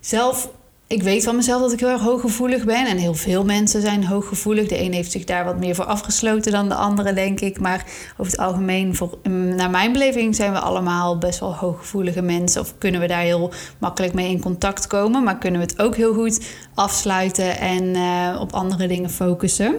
zelf 0.00 0.50
ik 0.90 1.02
weet 1.02 1.24
van 1.24 1.36
mezelf 1.36 1.60
dat 1.60 1.72
ik 1.72 1.80
heel 1.80 1.88
erg 1.88 2.02
hooggevoelig 2.02 2.64
ben. 2.64 2.86
En 2.86 2.96
heel 2.96 3.14
veel 3.14 3.44
mensen 3.44 3.80
zijn 3.80 4.04
hooggevoelig. 4.04 4.68
De 4.68 4.82
een 4.82 4.92
heeft 4.92 5.10
zich 5.10 5.24
daar 5.24 5.44
wat 5.44 5.58
meer 5.58 5.74
voor 5.74 5.84
afgesloten 5.84 6.52
dan 6.52 6.68
de 6.68 6.74
andere, 6.74 7.12
denk 7.12 7.40
ik. 7.40 7.60
Maar 7.60 7.86
over 8.16 8.32
het 8.32 8.40
algemeen, 8.40 8.94
voor, 8.96 9.18
mm, 9.22 9.54
naar 9.54 9.70
mijn 9.70 9.92
beleving, 9.92 10.34
zijn 10.34 10.52
we 10.52 10.58
allemaal 10.58 11.18
best 11.18 11.40
wel 11.40 11.54
hooggevoelige 11.54 12.22
mensen. 12.22 12.60
Of 12.60 12.74
kunnen 12.78 13.00
we 13.00 13.06
daar 13.06 13.20
heel 13.20 13.52
makkelijk 13.78 14.12
mee 14.12 14.30
in 14.30 14.40
contact 14.40 14.86
komen. 14.86 15.22
Maar 15.22 15.38
kunnen 15.38 15.60
we 15.60 15.66
het 15.66 15.80
ook 15.80 15.96
heel 15.96 16.14
goed 16.14 16.40
afsluiten 16.74 17.58
en 17.58 17.84
uh, 17.84 18.40
op 18.40 18.52
andere 18.52 18.86
dingen 18.86 19.10
focussen. 19.10 19.78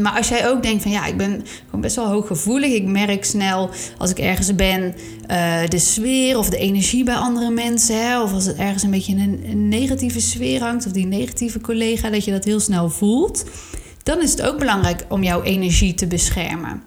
Maar 0.00 0.16
als 0.16 0.28
jij 0.28 0.48
ook 0.48 0.62
denkt 0.62 0.82
van 0.82 0.90
ja, 0.90 1.06
ik 1.06 1.16
ben 1.16 1.44
gewoon 1.64 1.80
best 1.80 1.96
wel 1.96 2.06
hooggevoelig. 2.06 2.72
Ik 2.72 2.84
merk 2.84 3.24
snel 3.24 3.70
als 3.98 4.10
ik 4.10 4.18
ergens 4.18 4.54
ben 4.54 4.94
uh, 5.30 5.60
de 5.68 5.78
sfeer 5.78 6.38
of 6.38 6.48
de 6.50 6.58
energie 6.58 7.04
bij 7.04 7.14
andere 7.14 7.50
mensen. 7.50 8.06
Hè, 8.06 8.22
of 8.22 8.32
als 8.32 8.44
het 8.44 8.56
ergens 8.56 8.82
een 8.82 8.90
beetje 8.90 9.14
een, 9.14 9.44
een 9.44 9.68
negatieve 9.68 10.20
sfeer 10.20 10.60
hangt 10.60 10.86
of 10.86 10.92
die 10.92 11.06
negatieve 11.06 11.60
collega, 11.60 12.10
dat 12.10 12.24
je 12.24 12.30
dat 12.30 12.44
heel 12.44 12.60
snel 12.60 12.90
voelt. 12.90 13.44
Dan 14.02 14.22
is 14.22 14.30
het 14.30 14.42
ook 14.42 14.58
belangrijk 14.58 15.04
om 15.08 15.22
jouw 15.22 15.42
energie 15.42 15.94
te 15.94 16.06
beschermen. 16.06 16.82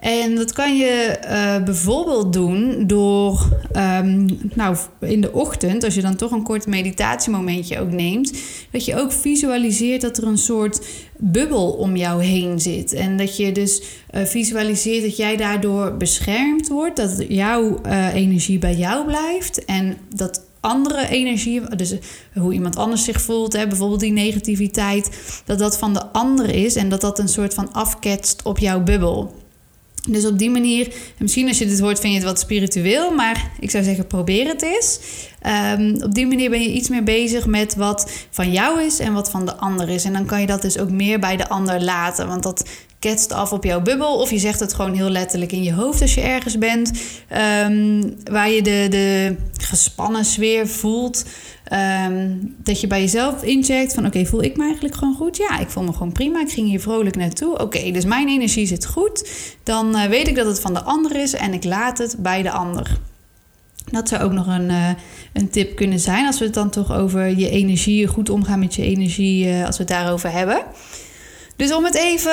En 0.00 0.34
dat 0.34 0.52
kan 0.52 0.76
je 0.76 0.86
eh, 0.86 1.62
bijvoorbeeld 1.64 2.32
doen 2.32 2.86
door, 2.86 3.48
ehm, 3.72 4.28
nou, 4.54 4.76
in 5.00 5.20
de 5.20 5.32
ochtend, 5.32 5.84
als 5.84 5.94
je 5.94 6.00
dan 6.00 6.16
toch 6.16 6.30
een 6.30 6.42
kort 6.42 6.66
meditatiemomentje 6.66 7.80
ook 7.80 7.90
neemt, 7.90 8.32
dat 8.70 8.84
je 8.84 8.96
ook 8.96 9.12
visualiseert 9.12 10.00
dat 10.00 10.16
er 10.16 10.26
een 10.26 10.38
soort 10.38 10.86
bubbel 11.16 11.70
om 11.70 11.96
jou 11.96 12.22
heen 12.22 12.60
zit. 12.60 12.92
En 12.92 13.16
dat 13.16 13.36
je 13.36 13.52
dus 13.52 13.82
uh, 14.14 14.22
visualiseert 14.22 15.02
dat 15.02 15.16
jij 15.16 15.36
daardoor 15.36 15.96
beschermd 15.96 16.68
wordt, 16.68 16.96
dat 16.96 17.24
jouw 17.28 17.80
uh, 17.86 18.14
energie 18.14 18.58
bij 18.58 18.74
jou 18.74 19.06
blijft 19.06 19.64
en 19.64 19.96
dat 20.14 20.42
andere 20.60 21.08
energie, 21.08 21.76
dus 21.76 21.94
hoe 22.34 22.52
iemand 22.52 22.76
anders 22.76 23.04
zich 23.04 23.20
voelt, 23.20 23.52
hè, 23.52 23.66
bijvoorbeeld 23.66 24.00
die 24.00 24.12
negativiteit, 24.12 25.10
dat 25.44 25.58
dat 25.58 25.78
van 25.78 25.94
de 25.94 26.06
ander 26.06 26.54
is 26.54 26.76
en 26.76 26.88
dat 26.88 27.00
dat 27.00 27.18
een 27.18 27.28
soort 27.28 27.54
van 27.54 27.72
afketst 27.72 28.42
op 28.42 28.58
jouw 28.58 28.82
bubbel. 28.82 29.39
Dus 30.08 30.26
op 30.26 30.38
die 30.38 30.50
manier, 30.50 30.92
misschien 31.18 31.48
als 31.48 31.58
je 31.58 31.66
dit 31.66 31.80
hoort, 31.80 32.00
vind 32.00 32.12
je 32.12 32.18
het 32.18 32.28
wat 32.28 32.40
spiritueel, 32.40 33.14
maar 33.14 33.50
ik 33.60 33.70
zou 33.70 33.84
zeggen, 33.84 34.06
probeer 34.06 34.46
het 34.46 34.62
eens. 34.62 34.98
Um, 35.78 36.02
op 36.02 36.14
die 36.14 36.26
manier 36.26 36.50
ben 36.50 36.62
je 36.62 36.72
iets 36.72 36.88
meer 36.88 37.04
bezig 37.04 37.46
met 37.46 37.74
wat 37.74 38.10
van 38.30 38.52
jou 38.52 38.82
is 38.82 38.98
en 38.98 39.12
wat 39.12 39.30
van 39.30 39.46
de 39.46 39.56
ander 39.56 39.88
is. 39.88 40.04
En 40.04 40.12
dan 40.12 40.26
kan 40.26 40.40
je 40.40 40.46
dat 40.46 40.62
dus 40.62 40.78
ook 40.78 40.90
meer 40.90 41.18
bij 41.18 41.36
de 41.36 41.48
ander 41.48 41.82
laten, 41.82 42.28
want 42.28 42.42
dat 42.42 42.68
ketst 42.98 43.32
af 43.32 43.52
op 43.52 43.64
jouw 43.64 43.80
bubbel. 43.80 44.16
Of 44.16 44.30
je 44.30 44.38
zegt 44.38 44.60
het 44.60 44.74
gewoon 44.74 44.94
heel 44.94 45.10
letterlijk 45.10 45.52
in 45.52 45.62
je 45.62 45.72
hoofd 45.72 46.00
als 46.00 46.14
je 46.14 46.20
ergens 46.20 46.58
bent. 46.58 46.92
Um, 47.66 48.16
waar 48.24 48.50
je 48.50 48.62
de, 48.62 48.86
de 48.90 49.36
gespannen 49.60 50.24
sfeer 50.24 50.68
voelt. 50.68 51.24
Um, 51.72 52.54
dat 52.62 52.80
je 52.80 52.86
bij 52.86 53.00
jezelf 53.00 53.42
incheckt 53.42 53.94
van 53.94 54.06
oké, 54.06 54.24
voel 54.24 54.42
ik 54.42 54.56
me 54.56 54.64
eigenlijk 54.64 54.94
gewoon 54.94 55.14
goed? 55.14 55.36
Ja, 55.36 55.58
ik 55.58 55.70
voel 55.70 55.82
me 55.82 55.92
gewoon 55.92 56.12
prima. 56.12 56.40
Ik 56.40 56.50
ging 56.50 56.68
hier 56.68 56.80
vrolijk 56.80 57.16
naartoe. 57.16 57.58
Oké, 57.58 57.90
dus 57.90 58.04
mijn 58.04 58.28
energie 58.28 58.66
zit 58.66 58.86
goed. 58.86 59.30
Dan 59.62 59.96
uh, 59.96 60.04
weet 60.04 60.28
ik 60.28 60.34
dat 60.34 60.46
het 60.46 60.60
van 60.60 60.74
de 60.74 60.82
ander 60.82 61.16
is 61.16 61.34
en 61.34 61.52
ik 61.52 61.64
laat 61.64 61.98
het 61.98 62.16
bij 62.18 62.42
de 62.42 62.50
ander. 62.50 62.98
Dat 63.90 64.08
zou 64.08 64.22
ook 64.22 64.32
nog 64.32 64.46
een, 64.46 64.70
uh, 64.70 64.88
een 65.32 65.50
tip 65.50 65.76
kunnen 65.76 66.00
zijn 66.00 66.26
als 66.26 66.38
we 66.38 66.44
het 66.44 66.54
dan 66.54 66.70
toch 66.70 66.92
over 66.92 67.38
je 67.38 67.50
energie, 67.50 68.06
goed 68.06 68.30
omgaan 68.30 68.58
met 68.58 68.74
je 68.74 68.82
energie, 68.82 69.46
uh, 69.46 69.66
als 69.66 69.76
we 69.76 69.82
het 69.82 69.92
daarover 69.92 70.30
hebben. 70.30 70.62
Dus 71.60 71.72
om 71.72 71.84
het 71.84 71.94
even, 71.94 72.32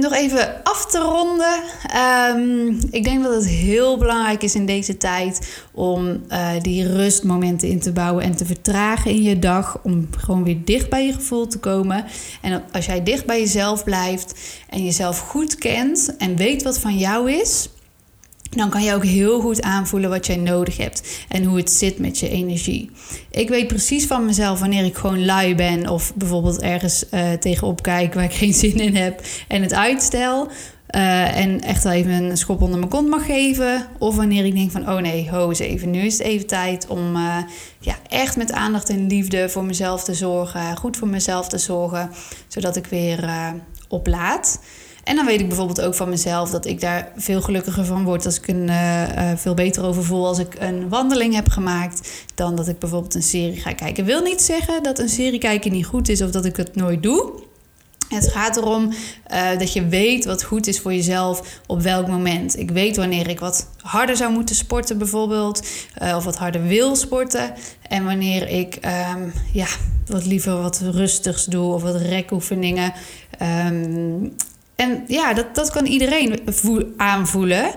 nog 0.00 0.12
even 0.12 0.64
af 0.64 0.86
te 0.86 0.98
ronden. 0.98 1.62
Um, 2.36 2.78
ik 2.90 3.04
denk 3.04 3.22
dat 3.22 3.34
het 3.34 3.46
heel 3.46 3.98
belangrijk 3.98 4.42
is 4.42 4.54
in 4.54 4.66
deze 4.66 4.96
tijd 4.96 5.62
om 5.72 6.22
uh, 6.28 6.48
die 6.60 6.92
rustmomenten 6.92 7.68
in 7.68 7.80
te 7.80 7.92
bouwen 7.92 8.24
en 8.24 8.36
te 8.36 8.46
vertragen 8.46 9.10
in 9.10 9.22
je 9.22 9.38
dag. 9.38 9.78
Om 9.82 10.08
gewoon 10.18 10.44
weer 10.44 10.58
dicht 10.64 10.90
bij 10.90 11.06
je 11.06 11.12
gevoel 11.12 11.46
te 11.46 11.58
komen. 11.58 12.04
En 12.42 12.62
als 12.72 12.86
jij 12.86 13.02
dicht 13.02 13.26
bij 13.26 13.40
jezelf 13.40 13.84
blijft 13.84 14.34
en 14.68 14.84
jezelf 14.84 15.18
goed 15.18 15.54
kent 15.54 16.16
en 16.18 16.36
weet 16.36 16.62
wat 16.62 16.78
van 16.78 16.98
jou 16.98 17.32
is 17.32 17.68
dan 18.50 18.70
kan 18.70 18.82
je 18.82 18.94
ook 18.94 19.04
heel 19.04 19.40
goed 19.40 19.62
aanvoelen 19.62 20.10
wat 20.10 20.26
jij 20.26 20.36
nodig 20.36 20.76
hebt 20.76 21.24
en 21.28 21.44
hoe 21.44 21.56
het 21.56 21.70
zit 21.70 21.98
met 21.98 22.18
je 22.18 22.28
energie. 22.28 22.90
Ik 23.30 23.48
weet 23.48 23.66
precies 23.66 24.06
van 24.06 24.24
mezelf 24.24 24.60
wanneer 24.60 24.84
ik 24.84 24.96
gewoon 24.96 25.24
lui 25.24 25.54
ben 25.54 25.88
of 25.88 26.14
bijvoorbeeld 26.14 26.60
ergens 26.60 27.04
uh, 27.10 27.32
tegenop 27.32 27.82
kijk 27.82 28.14
waar 28.14 28.24
ik 28.24 28.32
geen 28.32 28.54
zin 28.64 28.80
in 28.80 28.96
heb 28.96 29.22
en 29.48 29.62
het 29.62 29.74
uitstel. 29.74 30.48
Uh, 30.90 31.36
en 31.36 31.60
echt 31.60 31.84
even 31.84 32.10
een 32.10 32.36
schop 32.36 32.62
onder 32.62 32.78
mijn 32.78 32.90
kont 32.90 33.08
mag 33.08 33.26
geven. 33.26 33.86
Of 33.98 34.16
wanneer 34.16 34.44
ik 34.44 34.54
denk 34.54 34.70
van, 34.70 34.88
oh 34.88 34.98
nee, 34.98 35.30
ho 35.30 35.48
eens 35.48 35.58
even. 35.58 35.90
Nu 35.90 36.00
is 36.00 36.18
het 36.18 36.26
even 36.26 36.46
tijd 36.46 36.86
om 36.86 37.16
uh, 37.16 37.36
ja, 37.78 37.94
echt 38.08 38.36
met 38.36 38.52
aandacht 38.52 38.88
en 38.88 39.06
liefde 39.06 39.48
voor 39.48 39.64
mezelf 39.64 40.04
te 40.04 40.14
zorgen. 40.14 40.76
Goed 40.76 40.96
voor 40.96 41.08
mezelf 41.08 41.48
te 41.48 41.58
zorgen. 41.58 42.10
Zodat 42.48 42.76
ik 42.76 42.86
weer 42.86 43.30
oplaad. 43.88 44.60
En 45.06 45.16
dan 45.16 45.26
weet 45.26 45.40
ik 45.40 45.48
bijvoorbeeld 45.48 45.80
ook 45.80 45.94
van 45.94 46.08
mezelf 46.08 46.50
dat 46.50 46.66
ik 46.66 46.80
daar 46.80 47.12
veel 47.16 47.42
gelukkiger 47.42 47.84
van 47.84 48.04
word 48.04 48.24
als 48.24 48.38
ik 48.38 48.48
een 48.48 48.68
uh, 48.68 49.02
uh, 49.02 49.36
veel 49.36 49.54
beter 49.54 49.84
over 49.84 50.04
voel 50.04 50.26
als 50.26 50.38
ik 50.38 50.56
een 50.58 50.88
wandeling 50.88 51.34
heb 51.34 51.48
gemaakt 51.48 52.10
dan 52.34 52.56
dat 52.56 52.68
ik 52.68 52.78
bijvoorbeeld 52.78 53.14
een 53.14 53.22
serie 53.22 53.60
ga 53.60 53.72
kijken. 53.72 54.04
Wil 54.04 54.22
niet 54.22 54.42
zeggen 54.42 54.82
dat 54.82 54.98
een 54.98 55.08
serie 55.08 55.38
kijken 55.38 55.72
niet 55.72 55.86
goed 55.86 56.08
is 56.08 56.22
of 56.22 56.30
dat 56.30 56.44
ik 56.44 56.56
het 56.56 56.76
nooit 56.76 57.02
doe. 57.02 57.32
Het 58.08 58.28
gaat 58.28 58.56
erom 58.56 58.92
uh, 59.32 59.58
dat 59.58 59.72
je 59.72 59.86
weet 59.88 60.24
wat 60.24 60.42
goed 60.42 60.66
is 60.66 60.80
voor 60.80 60.94
jezelf 60.94 61.60
op 61.66 61.80
welk 61.82 62.06
moment. 62.06 62.58
Ik 62.58 62.70
weet 62.70 62.96
wanneer 62.96 63.28
ik 63.28 63.40
wat 63.40 63.68
harder 63.82 64.16
zou 64.16 64.32
moeten 64.32 64.54
sporten, 64.54 64.98
bijvoorbeeld, 64.98 65.66
of 66.16 66.24
wat 66.24 66.36
harder 66.36 66.62
wil 66.62 66.96
sporten. 66.96 67.54
En 67.88 68.04
wanneer 68.04 68.48
ik 68.48 68.78
um, 69.14 69.32
ja, 69.52 69.66
wat 70.06 70.24
liever 70.24 70.62
wat 70.62 70.80
rustigs 70.80 71.44
doe 71.44 71.72
of 71.72 71.82
wat 71.82 72.00
rekoefeningen. 72.00 72.92
Um, 73.66 74.34
en 74.76 75.04
ja, 75.06 75.34
dat, 75.34 75.54
dat 75.54 75.70
kan 75.70 75.86
iedereen 75.86 76.40
aanvoelen. 76.96 77.74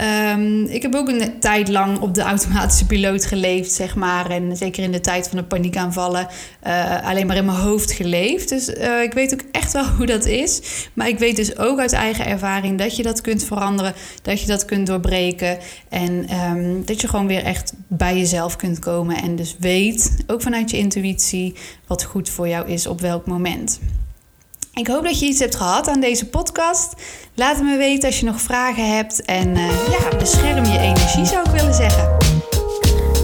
Um, 0.00 0.64
ik 0.64 0.82
heb 0.82 0.94
ook 0.94 1.08
een 1.08 1.38
tijd 1.40 1.68
lang 1.68 1.98
op 1.98 2.14
de 2.14 2.22
automatische 2.22 2.86
piloot 2.86 3.24
geleefd, 3.24 3.72
zeg 3.72 3.94
maar. 3.94 4.30
En 4.30 4.56
zeker 4.56 4.82
in 4.82 4.92
de 4.92 5.00
tijd 5.00 5.28
van 5.28 5.38
de 5.38 5.44
paniekaanvallen 5.44 6.28
uh, 6.66 7.08
alleen 7.08 7.26
maar 7.26 7.36
in 7.36 7.44
mijn 7.44 7.58
hoofd 7.58 7.92
geleefd. 7.92 8.48
Dus 8.48 8.68
uh, 8.68 9.02
ik 9.02 9.12
weet 9.12 9.32
ook 9.32 9.42
echt 9.50 9.72
wel 9.72 9.84
hoe 9.96 10.06
dat 10.06 10.24
is. 10.24 10.60
Maar 10.92 11.08
ik 11.08 11.18
weet 11.18 11.36
dus 11.36 11.58
ook 11.58 11.78
uit 11.78 11.92
eigen 11.92 12.26
ervaring 12.26 12.78
dat 12.78 12.96
je 12.96 13.02
dat 13.02 13.20
kunt 13.20 13.44
veranderen. 13.44 13.94
Dat 14.22 14.40
je 14.40 14.46
dat 14.46 14.64
kunt 14.64 14.86
doorbreken. 14.86 15.58
En 15.88 16.26
um, 16.50 16.84
dat 16.84 17.00
je 17.00 17.08
gewoon 17.08 17.26
weer 17.26 17.44
echt 17.44 17.72
bij 17.86 18.18
jezelf 18.18 18.56
kunt 18.56 18.78
komen. 18.78 19.16
En 19.16 19.36
dus 19.36 19.56
weet, 19.58 20.16
ook 20.26 20.42
vanuit 20.42 20.70
je 20.70 20.78
intuïtie, 20.78 21.54
wat 21.86 22.04
goed 22.04 22.28
voor 22.28 22.48
jou 22.48 22.68
is 22.68 22.86
op 22.86 23.00
welk 23.00 23.26
moment. 23.26 23.80
Ik 24.74 24.86
hoop 24.86 25.04
dat 25.04 25.18
je 25.20 25.26
iets 25.26 25.38
hebt 25.38 25.56
gehad 25.56 25.88
aan 25.88 26.00
deze 26.00 26.26
podcast. 26.26 26.92
Laat 27.34 27.62
me 27.62 27.76
weten 27.76 28.08
als 28.08 28.20
je 28.20 28.26
nog 28.26 28.40
vragen 28.40 28.96
hebt. 28.96 29.24
En 29.24 29.48
uh, 29.48 29.66
ja, 29.66 30.16
bescherm 30.18 30.64
je 30.64 30.78
energie 30.78 31.26
zou 31.26 31.44
ik 31.44 31.50
willen 31.50 31.74
zeggen. 31.74 32.16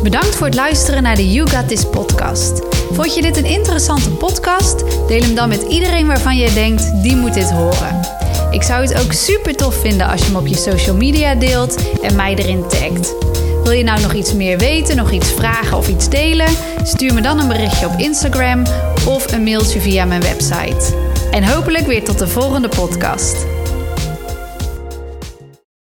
Bedankt 0.03 0.37
voor 0.37 0.47
het 0.47 0.55
luisteren 0.55 1.03
naar 1.03 1.17
de 1.17 1.33
You 1.33 1.51
Got 1.51 1.69
This 1.69 1.85
podcast. 1.85 2.63
Vond 2.93 3.15
je 3.15 3.23
dit 3.23 3.37
een 3.37 3.45
interessante 3.45 4.11
podcast? 4.11 4.79
Deel 5.09 5.21
hem 5.23 5.35
dan 5.35 5.49
met 5.49 5.63
iedereen 5.63 6.07
waarvan 6.07 6.37
je 6.37 6.53
denkt, 6.53 7.03
die 7.03 7.17
moet 7.17 7.35
dit 7.35 7.51
horen. 7.51 8.01
Ik 8.51 8.63
zou 8.63 8.83
het 8.83 9.05
ook 9.05 9.13
super 9.13 9.57
tof 9.57 9.81
vinden 9.81 10.09
als 10.09 10.21
je 10.21 10.27
hem 10.27 10.37
op 10.37 10.47
je 10.47 10.57
social 10.57 10.97
media 10.97 11.35
deelt 11.35 12.01
en 12.03 12.17
mij 12.17 12.35
erin 12.35 12.69
tagt. 12.69 13.15
Wil 13.63 13.73
je 13.73 13.85
nou 13.85 14.01
nog 14.01 14.13
iets 14.13 14.35
meer 14.35 14.59
weten, 14.59 14.97
nog 14.97 15.11
iets 15.11 15.33
vragen 15.33 15.77
of 15.77 15.89
iets 15.89 16.09
delen? 16.09 16.49
Stuur 16.83 17.15
me 17.15 17.21
dan 17.21 17.39
een 17.39 17.49
berichtje 17.49 17.87
op 17.87 17.99
Instagram 17.99 18.63
of 19.07 19.33
een 19.33 19.43
mailtje 19.43 19.81
via 19.81 20.05
mijn 20.05 20.23
website. 20.23 21.08
En 21.31 21.45
hopelijk 21.45 21.87
weer 21.87 22.05
tot 22.05 22.19
de 22.19 22.29
volgende 22.29 22.69
podcast. 22.69 23.58